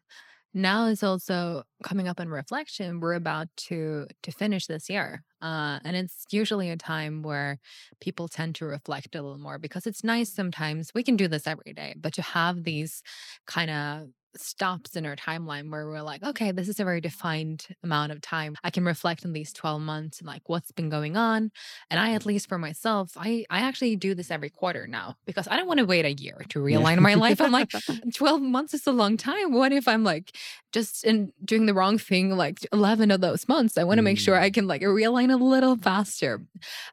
[0.55, 5.81] now is also coming up in reflection we're about to to finish this year uh,
[5.85, 7.59] and it's usually a time where
[8.01, 11.47] people tend to reflect a little more because it's nice sometimes we can do this
[11.47, 13.03] every day but to have these
[13.47, 17.67] kind of stops in our timeline where we're like, okay, this is a very defined
[17.83, 18.57] amount of time.
[18.63, 21.51] I can reflect on these 12 months and like what's been going on.
[21.91, 25.49] And I, at least for myself, I, I actually do this every quarter now because
[25.49, 27.41] I don't want to wait a year to realign my life.
[27.41, 27.71] I'm like,
[28.15, 29.53] 12 months is a long time.
[29.53, 30.37] What if I'm like
[30.73, 33.79] just in doing the wrong thing like 11 of those months?
[33.79, 34.55] I want to make sure I mm.
[34.55, 36.43] can like realign a little faster.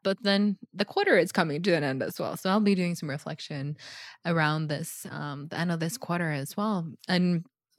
[0.03, 2.37] But then the quarter is coming to an end as well.
[2.37, 3.77] So I'll be doing some reflection
[4.25, 6.87] around this, um, the end of this quarter as well.
[7.07, 7.30] And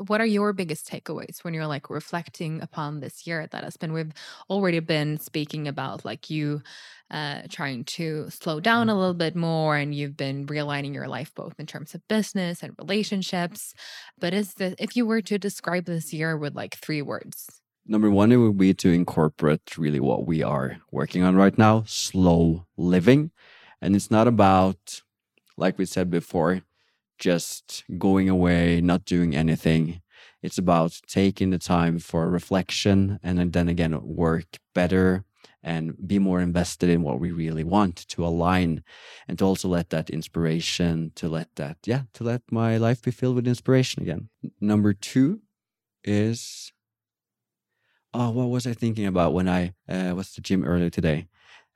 [0.06, 3.92] what are your biggest takeaways when you're like reflecting upon this year that has been?
[3.92, 4.12] We've
[4.48, 6.62] already been speaking about like you
[7.10, 11.30] uh, trying to slow down a little bit more and you've been realigning your life
[11.34, 13.74] both in terms of business and relationships
[14.18, 17.60] but is the if you were to describe this year with like three words?
[17.86, 21.84] Number one it would be to incorporate really what we are working on right now
[21.86, 23.30] slow living
[23.82, 25.02] and it's not about
[25.58, 26.62] like we said before
[27.22, 30.02] just going away, not doing anything.
[30.42, 35.24] It's about taking the time for reflection and then again work better
[35.62, 38.82] and be more invested in what we really want to align
[39.28, 43.12] and to also let that inspiration to let that yeah to let my life be
[43.12, 44.28] filled with inspiration again
[44.60, 45.40] number two
[46.02, 46.72] is
[48.12, 51.28] oh what was i thinking about when i uh, was the gym earlier today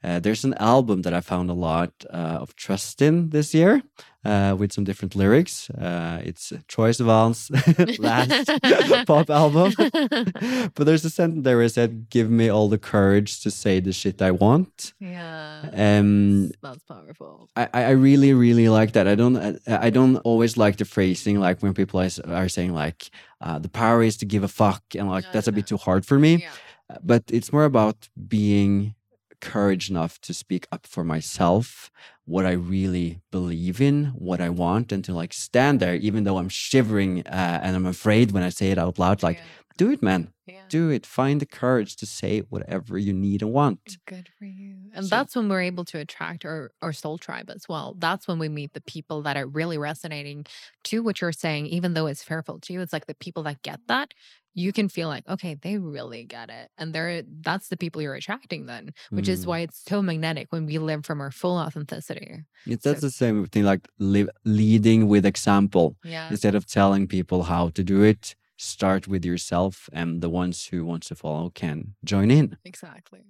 [0.07, 3.83] uh, there's an album that I found a lot uh, of trust in this year
[4.25, 5.69] uh, with some different lyrics.
[5.71, 7.51] Uh, it's Troye Sivan's
[7.99, 9.73] last pop album.
[10.75, 13.81] but there's a sentence there where it said, Give me all the courage to say
[13.81, 14.95] the shit I want.
[15.01, 15.71] Yeah.
[15.73, 17.49] Um, that's powerful.
[17.57, 19.09] I, I really, really like that.
[19.09, 19.37] I don't
[19.67, 24.05] I don't always like the phrasing like when people are saying like uh, the power
[24.05, 25.51] is to give a fuck and like no, that's no.
[25.51, 26.37] a bit too hard for me.
[26.37, 26.99] Yeah.
[27.03, 28.95] But it's more about being
[29.41, 31.91] courage enough to speak up for myself,
[32.25, 36.39] what I really believe in, what I want, and to like stand there, even though
[36.39, 39.23] I'm shivering uh, and I'm afraid when I say it out loud.
[39.23, 39.45] Like, yeah.
[39.77, 40.33] Do it, man.
[40.47, 40.63] Yeah.
[40.69, 41.05] Do it.
[41.05, 43.99] Find the courage to say whatever you need and want.
[44.07, 44.77] Good for you.
[44.95, 47.95] And so, that's when we're able to attract our, our soul tribe as well.
[47.99, 50.47] That's when we meet the people that are really resonating
[50.85, 52.81] to what you're saying, even though it's fearful to you.
[52.81, 54.15] It's like the people that get that
[54.57, 58.15] you can feel like okay they really get it and they're that's the people you're
[58.15, 59.29] attracting then which mm.
[59.29, 63.07] is why it's so magnetic when we live from our full authenticity it's that's so,
[63.07, 66.29] the same thing like live, leading with example yeah.
[66.31, 70.85] instead of telling people how to do it start with yourself and the ones who
[70.85, 72.57] want to follow can join in.
[72.65, 73.23] Exactly.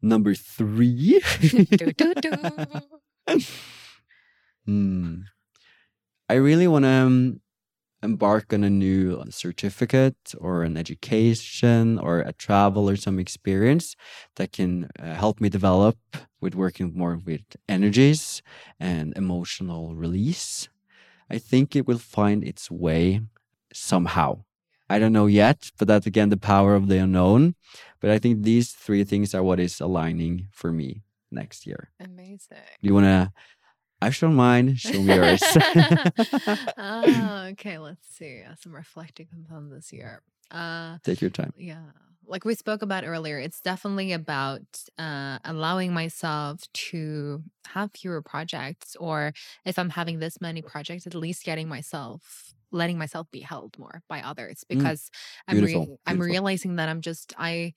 [0.00, 1.20] Number three.
[4.66, 5.20] Hmm.
[6.28, 7.40] i really want to um,
[8.02, 13.96] embark on a new certificate or an education or a travel or some experience
[14.36, 15.96] that can uh, help me develop
[16.40, 18.42] with working more with energies
[18.78, 20.68] and emotional release,
[21.30, 23.22] I think it will find its way
[23.78, 24.44] somehow.
[24.90, 27.54] I don't know yet, but that's again the power of the unknown.
[28.00, 31.90] But I think these three things are what is aligning for me next year.
[32.00, 32.58] Amazing.
[32.80, 33.32] Do you want to
[34.00, 34.76] I've shown mine.
[34.76, 35.42] Show me yours.
[36.76, 37.78] oh, okay.
[37.78, 38.42] Let's see.
[38.60, 40.22] Some reflecting on this year.
[40.50, 41.52] Uh, Take your time.
[41.56, 41.82] Yeah.
[42.24, 44.62] Like we spoke about earlier, it's definitely about
[44.98, 49.32] uh, allowing myself to have fewer projects, or
[49.64, 54.02] if I'm having this many projects, at least getting myself letting myself be held more
[54.08, 54.78] by others mm.
[54.78, 55.10] because mm.
[55.48, 57.74] I'm re- I'm realizing that I'm just I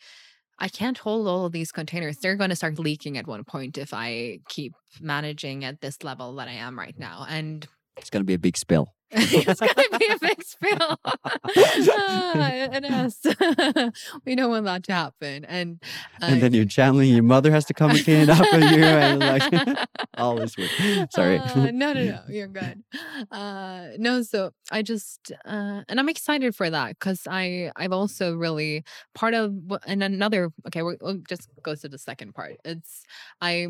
[0.60, 2.18] I can't hold all of these containers.
[2.18, 6.36] They're going to start leaking at one point if I keep managing at this level
[6.36, 7.26] that I am right now.
[7.28, 7.68] And
[7.98, 8.94] it's going to be a big spill.
[9.14, 10.98] it's gonna be a big spill.
[11.04, 13.92] uh, it is.
[14.26, 15.44] we don't want that to happen.
[15.44, 15.84] And
[16.22, 18.60] uh, and then you're channeling your mother has to come and clean it up for
[18.60, 19.88] you and like
[20.18, 21.12] all this weird.
[21.12, 21.39] Sorry.
[21.39, 22.22] Uh, no, no, no.
[22.30, 22.84] You're good.
[23.30, 28.34] Uh, no, so I just uh, and I'm excited for that because I I've also
[28.38, 29.54] really part of
[29.86, 32.56] and another okay we'll, we'll just go to the second part.
[32.64, 33.04] It's
[33.42, 33.68] I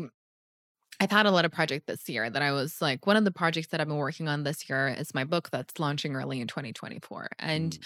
[1.02, 3.32] I've had a lot of projects this year that I was like, one of the
[3.32, 6.46] projects that I've been working on this year is my book that's launching early in
[6.46, 7.28] 2024.
[7.40, 7.82] And Mm.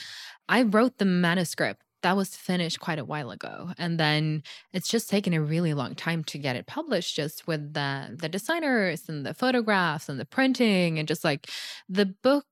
[0.49, 3.73] I wrote the manuscript that was finished quite a while ago.
[3.79, 4.43] And then
[4.73, 8.29] it's just taken a really long time to get it published, just with the the
[8.29, 11.49] designers and the photographs and the printing and just like
[11.89, 12.47] the book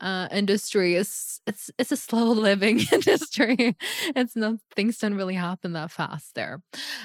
[0.00, 3.76] uh industry is it's it's a slow living industry.
[4.16, 6.62] It's not things don't really happen that fast there.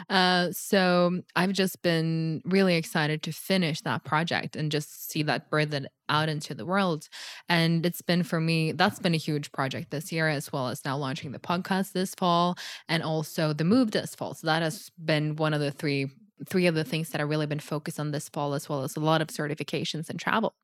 [0.09, 5.49] Uh so i've just been really excited to finish that project and just see that
[5.49, 7.07] birth it out into the world.
[7.47, 10.83] And it's been for me that's been a huge project this year as well as
[10.85, 12.57] now launching the podcast this fall
[12.87, 14.33] and also the move this fall.
[14.33, 16.07] So that has been one of the three
[16.47, 18.95] three of the things that I've really been focused on this fall, as well as
[18.95, 20.55] a lot of certifications and travel.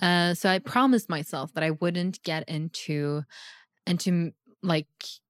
[0.00, 3.22] Uh, so I promised myself that I wouldn't get into
[3.86, 4.32] into
[4.64, 4.86] like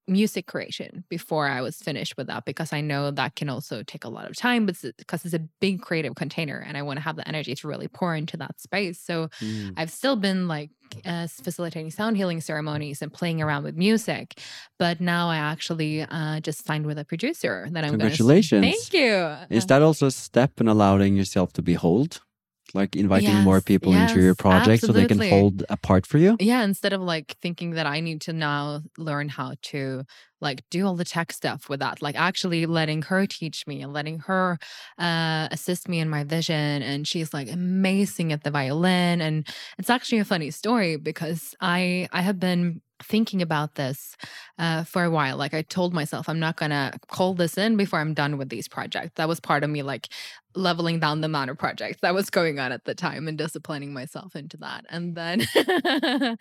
[0.06, 4.04] music creation before I was finished with that because I know that can also take
[4.04, 7.02] a lot of time, but because it's a big creative container and I want to
[7.02, 9.00] have the energy to really pour into that space.
[9.00, 9.74] So Mm.
[9.76, 10.70] I've still been like
[11.04, 14.38] uh, facilitating sound healing ceremonies and playing around with music,
[14.78, 18.62] but now I actually uh, just signed with a producer that I'm gonna Congratulations.
[18.62, 19.56] Thank you.
[19.58, 22.20] Is that also a step in allowing yourself to be behold?
[22.74, 26.06] Like inviting more Yes, people into your yes, project so they can hold a part
[26.06, 26.36] for you?
[26.40, 30.02] yeah instead of like thinking that i need to now learn how to
[30.40, 33.92] like do all the tech stuff with that like actually letting her teach me and
[33.92, 34.58] letting her
[34.98, 39.46] uh assist me in my vision and she's like amazing at the violin and
[39.78, 44.16] it's actually a funny story because i i have been thinking about this
[44.58, 47.98] uh, for a while like i told myself i'm not gonna call this in before
[47.98, 50.08] i'm done with these projects that was part of me like
[50.54, 53.92] leveling down the amount of projects that was going on at the time and disciplining
[53.92, 54.84] myself into that.
[54.88, 55.46] And then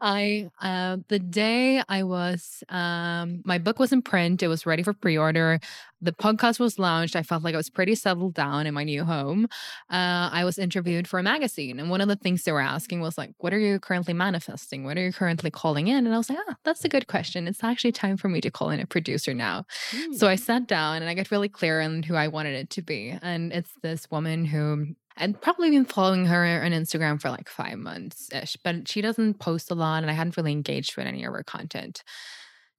[0.00, 4.82] I, uh, the day I was, um, my book was in print, it was ready
[4.82, 5.60] for pre order.
[6.00, 7.16] The podcast was launched.
[7.16, 9.48] I felt like I was pretty settled down in my new home.
[9.90, 11.80] Uh, I was interviewed for a magazine.
[11.80, 14.84] And one of the things they were asking was like, what are you currently manifesting?
[14.84, 16.06] What are you currently calling in?
[16.06, 17.48] And I was like, ah, that's a good question.
[17.48, 19.66] It's actually time for me to call in a producer now.
[20.12, 22.82] So I sat down and I got really clear on who I wanted it to
[22.82, 23.16] be.
[23.20, 27.78] And it's this woman who I'd probably been following her on Instagram for like five
[27.78, 31.24] months ish, but she doesn't post a lot and I hadn't really engaged with any
[31.24, 32.04] of her content.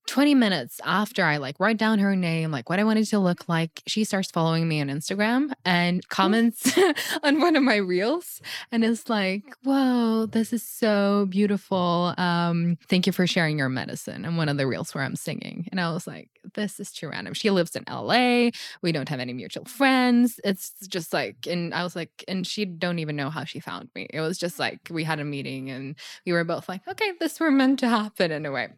[0.10, 3.47] 20 minutes after I like write down her name, like what I wanted to look
[3.47, 6.76] like, she starts following me on Instagram and comments
[7.24, 8.41] on one of my reels
[8.72, 12.16] and is like, Whoa, this is so beautiful.
[12.18, 14.26] Um, thank you for sharing your medicine.
[14.26, 15.68] And one of the reels where I'm singing.
[15.72, 17.36] And I was like, this is too random.
[17.36, 18.49] She lives in LA.
[18.82, 20.39] We don't have any mutual friends.
[20.43, 23.89] It's just like, and I was like, and she don't even know how she found
[23.93, 24.07] me.
[24.12, 25.95] It was just like we had a meeting and
[26.26, 28.70] we were both like, okay, this were meant to happen in a way.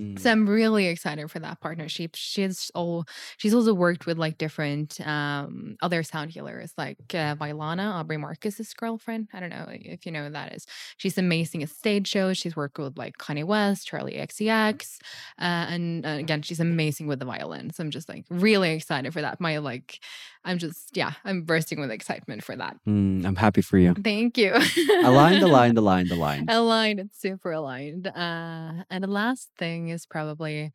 [0.00, 0.18] Mm.
[0.18, 2.12] So I'm really excited for that partnership.
[2.14, 3.04] She's all
[3.36, 8.72] she's also worked with like different um other sound healers, like uh, Vylana, Aubrey Marcus's
[8.72, 9.28] girlfriend.
[9.32, 10.66] I don't know if you know who that is.
[10.96, 12.38] She's amazing at stage shows.
[12.38, 14.98] She's worked with like Kanye West, Charli XCX,
[15.38, 17.70] uh, and uh, again, she's amazing with the violin.
[17.72, 19.40] So I'm just like really excited for that.
[19.40, 20.00] My like,
[20.44, 22.76] I'm just yeah, I'm bursting with excitement for that.
[22.88, 23.94] Mm, I'm happy for you.
[23.94, 24.52] Thank you.
[25.04, 26.50] aligned, aligned, aligned, aligned.
[26.50, 30.72] aligned it's super aligned uh and the last thing is probably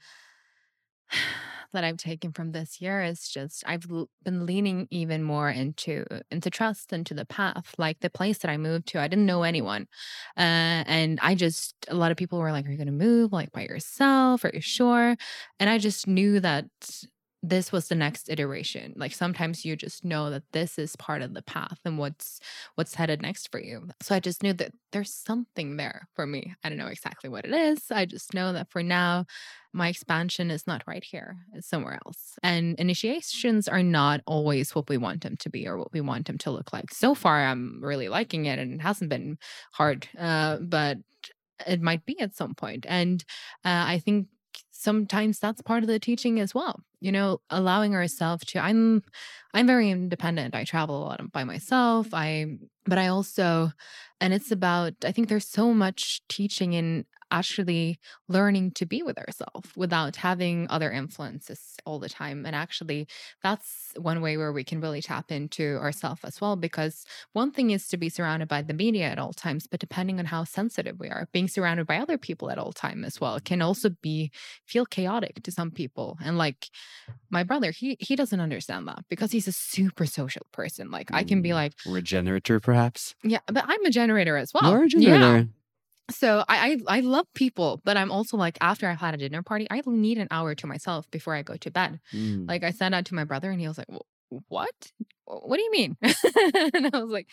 [1.73, 6.05] that i've taken from this year is just i've l- been leaning even more into
[6.31, 9.43] into trust into the path like the place that i moved to i didn't know
[9.43, 9.85] anyone
[10.37, 13.51] uh and i just a lot of people were like are you gonna move like
[13.51, 15.15] by yourself are you sure
[15.59, 16.65] and i just knew that
[17.49, 21.33] this was the next iteration like sometimes you just know that this is part of
[21.33, 22.39] the path and what's
[22.75, 23.87] what's headed next for you.
[24.01, 26.55] So I just knew that there's something there for me.
[26.63, 27.91] I don't know exactly what it is.
[27.91, 29.25] I just know that for now,
[29.73, 32.37] my expansion is not right here, it's somewhere else.
[32.43, 36.27] And initiations are not always what we want them to be or what we want
[36.27, 36.93] them to look like.
[36.93, 39.37] So far, I'm really liking it and it hasn't been
[39.73, 40.97] hard, uh, but
[41.67, 42.85] it might be at some point.
[42.87, 43.23] And
[43.63, 44.27] uh, I think
[44.77, 49.01] sometimes that's part of the teaching as well you know allowing ourselves to i'm
[49.53, 52.45] i'm very independent i travel a lot by myself i
[52.85, 53.71] but i also
[54.19, 57.05] and it's about i think there's so much teaching in
[57.39, 57.99] actually
[58.37, 63.01] learning to be with ourselves without having other influences all the time and actually
[63.43, 63.69] that's
[64.09, 66.95] one way where we can really tap into ourselves as well because
[67.33, 70.25] one thing is to be surrounded by the media at all times but depending on
[70.33, 73.61] how sensitive we are being surrounded by other people at all time as well can
[73.61, 74.31] also be
[74.65, 76.61] feel chaotic to some people and like
[77.29, 81.23] my brother he he doesn't understand that because he's a super social person like i
[81.23, 83.15] can be Mm, like Regenerator, perhaps.
[83.23, 85.49] yeah but i'm a generator as well You're a yeah generator.
[86.09, 89.41] So I, I I love people, but I'm also like after I've had a dinner
[89.41, 91.99] party, I need an hour to myself before I go to bed.
[92.13, 92.47] Mm.
[92.47, 93.87] Like I said that to my brother, and he was like,
[94.47, 94.91] what?
[95.25, 95.97] What do you mean?
[96.01, 97.27] and I was like,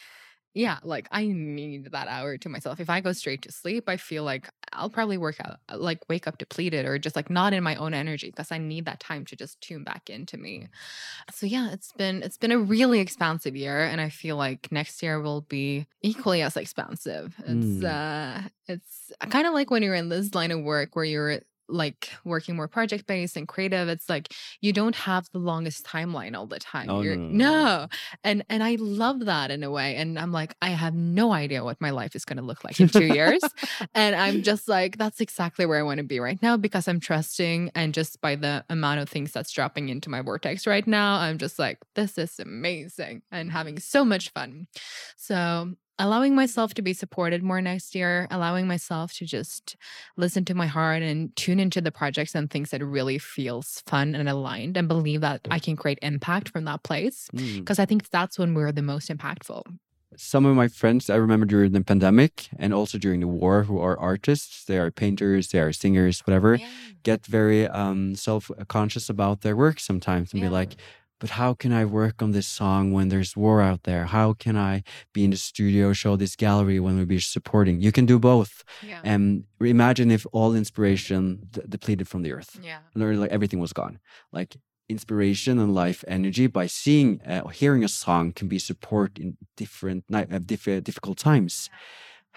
[0.55, 2.79] yeah, like I need that hour to myself.
[2.81, 6.01] If I go straight to sleep, I feel like I'll probably work out, uh, like
[6.09, 9.01] wake up depleted or just like not in my own energy because I need that
[9.01, 10.69] time to just tune back into me.
[11.33, 15.03] So yeah, it's been it's been a really expansive year, and I feel like next
[15.03, 17.35] year will be equally as expansive.
[17.47, 17.85] It's Mm.
[17.85, 21.41] uh, it's kind of like when you're in this line of work where you're
[21.73, 26.37] like working more project based and creative it's like you don't have the longest timeline
[26.37, 27.65] all the time Oh, you're no, no, no.
[27.65, 27.89] no
[28.25, 31.65] and and i love that in a way and i'm like i have no idea
[31.65, 33.43] what my life is going to look like in two years
[33.95, 37.01] and i'm just like that's exactly where i want to be right now because i'm
[37.01, 41.17] trusting and just by the amount of things that's dropping into my vortex right now
[41.17, 44.67] i'm just like this is amazing and having so much fun
[45.17, 49.77] so allowing myself to be supported more next year allowing myself to just
[50.17, 54.15] listen to my heart and tune into the projects and things that really feels fun
[54.15, 57.59] and aligned and believe that i can create impact from that place Mm.
[57.61, 59.63] because i think that's when we're the most impactful
[60.17, 63.79] some of my friends I remember during the pandemic and also during the war who
[63.79, 66.59] are artists, they are painters, they are singers, whatever,
[67.03, 70.49] get very um, self conscious about their work sometimes and Yeah.
[70.49, 70.77] be like,
[71.23, 74.07] but how can I work on this song when there's war out there?
[74.07, 74.83] How can I
[75.15, 77.81] be in the studio, show this gallery when we'll be supporting?
[77.81, 78.53] You can do both.
[78.91, 81.23] yeah And imagine if all inspiration
[81.55, 83.95] d- depleted from the earth, yeah or like everything was gone.
[84.39, 84.51] Like
[84.89, 89.37] inspiration and life energy by seeing uh, or hearing a song can be support in
[89.63, 91.71] different uh, diff- difficult times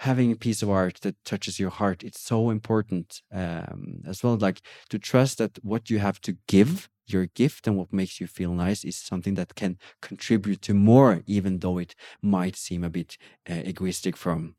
[0.08, 3.08] having a piece of art that touches your heart it's so important
[3.42, 3.80] um,
[4.10, 4.60] as well like
[4.90, 8.52] to trust that what you have to give your gift and what makes you feel
[8.52, 13.16] nice is something that can contribute to more even though it might seem a bit
[13.48, 14.56] uh, egoistic from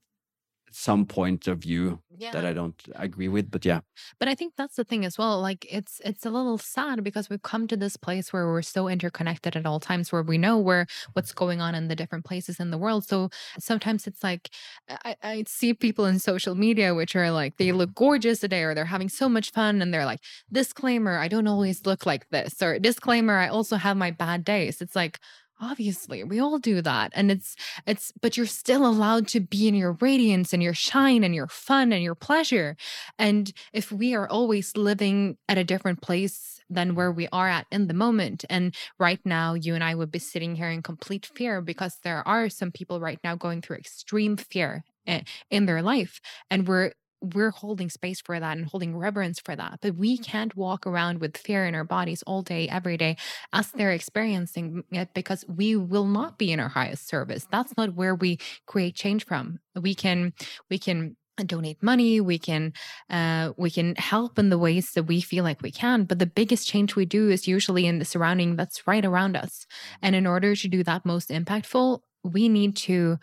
[0.71, 3.79] some point of view yeah that i don't agree with but yeah
[4.19, 5.39] But I think that's the thing as well.
[5.41, 8.87] Like it's it's a little sad because we've come to this place where we're so
[8.87, 12.59] interconnected at all times, where we know where what's going on in the different places
[12.59, 13.05] in the world.
[13.07, 14.49] So sometimes it's like
[14.89, 17.77] I, I see people in social media which are like they mm-hmm.
[17.77, 21.47] look gorgeous today, or they're having so much fun, and they're like, disclaimer, I don't
[21.47, 24.81] always look like this, or disclaimer, I also have my bad days.
[24.81, 25.19] It's like
[25.59, 27.55] obviously we all do that and it's
[27.85, 31.47] it's but you're still allowed to be in your radiance and your shine and your
[31.47, 32.75] fun and your pleasure
[33.17, 37.67] and if we are always living at a different place than where we are at
[37.71, 41.29] in the moment, and right now you and I would be sitting here in complete
[41.35, 45.81] fear because there are some people right now going through extreme fear eh, in their
[45.81, 46.91] life, and we're
[47.21, 49.79] we're holding space for that and holding reverence for that.
[49.81, 53.17] But we can't walk around with fear in our bodies all day, every day,
[53.53, 57.47] as they're experiencing it because we will not be in our highest service.
[57.51, 59.59] That's not where we create change from.
[59.75, 60.33] We can
[60.69, 61.15] we can
[61.45, 62.73] donate money we can
[63.11, 66.25] uh, we can help in the ways that we feel like we can but the
[66.25, 69.67] biggest change we do is usually in the surrounding that's right around us
[70.01, 73.17] and in order to do that most impactful we need to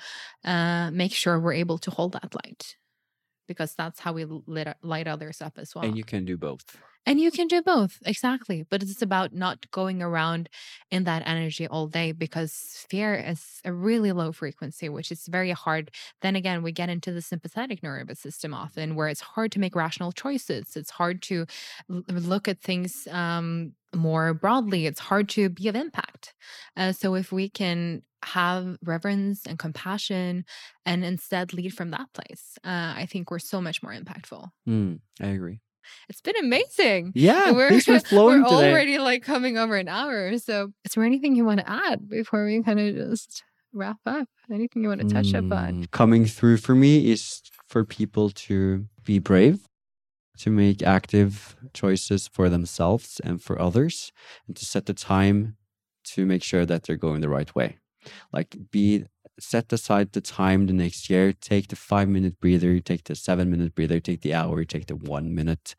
[0.45, 2.77] uh, make sure we're able to hold that light
[3.47, 6.77] because that's how we lit, light others up as well and you can do both
[7.07, 8.65] and you can do both, exactly.
[8.69, 10.49] But it's about not going around
[10.91, 15.51] in that energy all day because fear is a really low frequency, which is very
[15.51, 15.91] hard.
[16.23, 19.77] Then again, we get into the sympathetic nervous system often, where it's hard to make
[19.77, 20.77] rational choices.
[20.77, 21.47] It's hard to
[21.89, 24.87] look at things um, more broadly.
[24.87, 26.35] It's hard to be of impact.
[26.75, 30.45] Uh, so if we can have reverence and compassion
[30.87, 34.49] and instead lead from that place, uh, I think we're so much more impactful.
[34.69, 35.61] Mm, i agree
[36.09, 37.13] It's been amazing.
[37.15, 40.37] yeah we're things were flowing we're today already like coming over an hour.
[40.39, 44.29] So, is there anything you want to add before we kind of just wrap up?
[44.51, 45.73] Anything you want to touch up on?
[45.85, 49.59] Mm, Coming through for me is for people to be brave,
[50.39, 54.13] to make active choices for themselves and for others,
[54.47, 55.57] and to set the time
[56.13, 57.79] to make sure that they're going the right way.
[58.33, 59.05] Like be
[59.39, 63.51] set aside the time the next year, take the five minute breather, take the seven
[63.51, 65.75] minute breather, take the hour, take the one minute,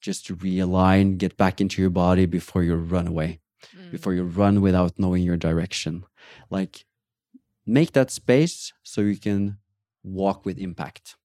[0.00, 3.40] just to realign, get back into your body before you run away
[3.74, 3.90] Mm.
[3.90, 6.04] before you run without knowing your direction.
[6.50, 6.84] Like,
[7.66, 9.56] make that space so you can
[10.02, 11.16] walk with impact.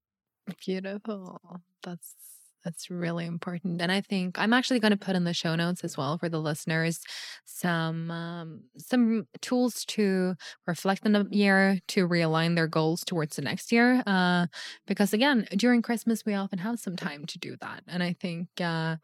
[0.65, 1.41] Beautiful.
[1.83, 2.15] That's
[2.63, 3.81] that's really important.
[3.81, 6.29] And I think I'm actually going to put in the show notes as well for
[6.29, 6.99] the listeners
[7.45, 10.35] some um, some tools to
[10.67, 14.03] reflect on the year, to realign their goals towards the next year.
[14.05, 14.47] Uh,
[14.87, 17.83] because again, during Christmas we often have some time to do that.
[17.87, 18.97] And I think uh,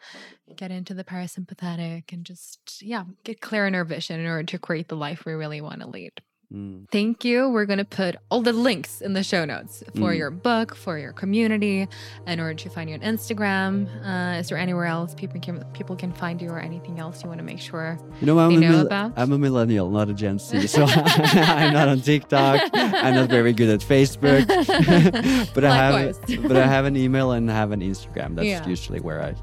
[0.56, 4.60] get into the parasympathetic and just yeah, get clear in our vision in order to
[4.60, 6.12] create the life we really want to lead.
[6.54, 6.90] Mm.
[6.92, 7.50] Thank you.
[7.50, 10.18] We're going to put all the links in the show notes for Mm.
[10.18, 11.88] your book, for your community,
[12.28, 13.88] in order to find you on Instagram.
[14.06, 17.30] Uh, is there anywhere else people can people can find you or anything else you
[17.30, 17.98] want to make sure?
[18.22, 19.14] You know, I'm They know about?
[19.18, 20.68] I'm a millennial, not a Gen Z.
[20.68, 22.70] So I'm not on TikTok.
[22.74, 24.46] I'm not very good at Facebook.
[25.56, 28.36] but I have but I have an email and I have an Instagram.
[28.36, 28.68] That's Yeah.
[28.68, 29.36] usually where I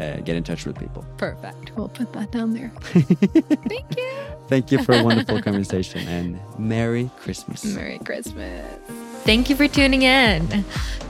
[0.00, 1.04] uh, get in touch with people.
[1.16, 1.72] Perfect.
[1.76, 2.70] We'll put that down there.
[2.92, 4.10] Thank you.
[4.48, 7.64] Thank you for a wonderful conversation and Merry Christmas.
[7.64, 8.78] Merry Christmas.
[9.24, 10.64] Thank you for tuning in.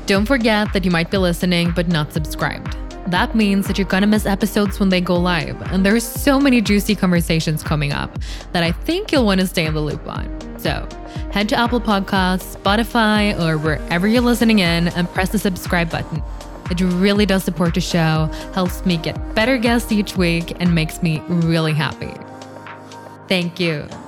[0.06, 2.77] Don't forget that you might be listening but not subscribed.
[3.06, 6.60] That means that you're gonna miss episodes when they go live, and there's so many
[6.60, 8.19] juicy conversations coming up
[8.52, 10.28] that I think you'll want to stay in the loop on.
[10.59, 10.86] So
[11.31, 16.23] head to Apple Podcasts, Spotify, or wherever you're listening in and press the subscribe button.
[16.70, 21.02] It really does support the show, helps me get better guests each week, and makes
[21.02, 22.12] me really happy.
[23.29, 24.07] Thank you.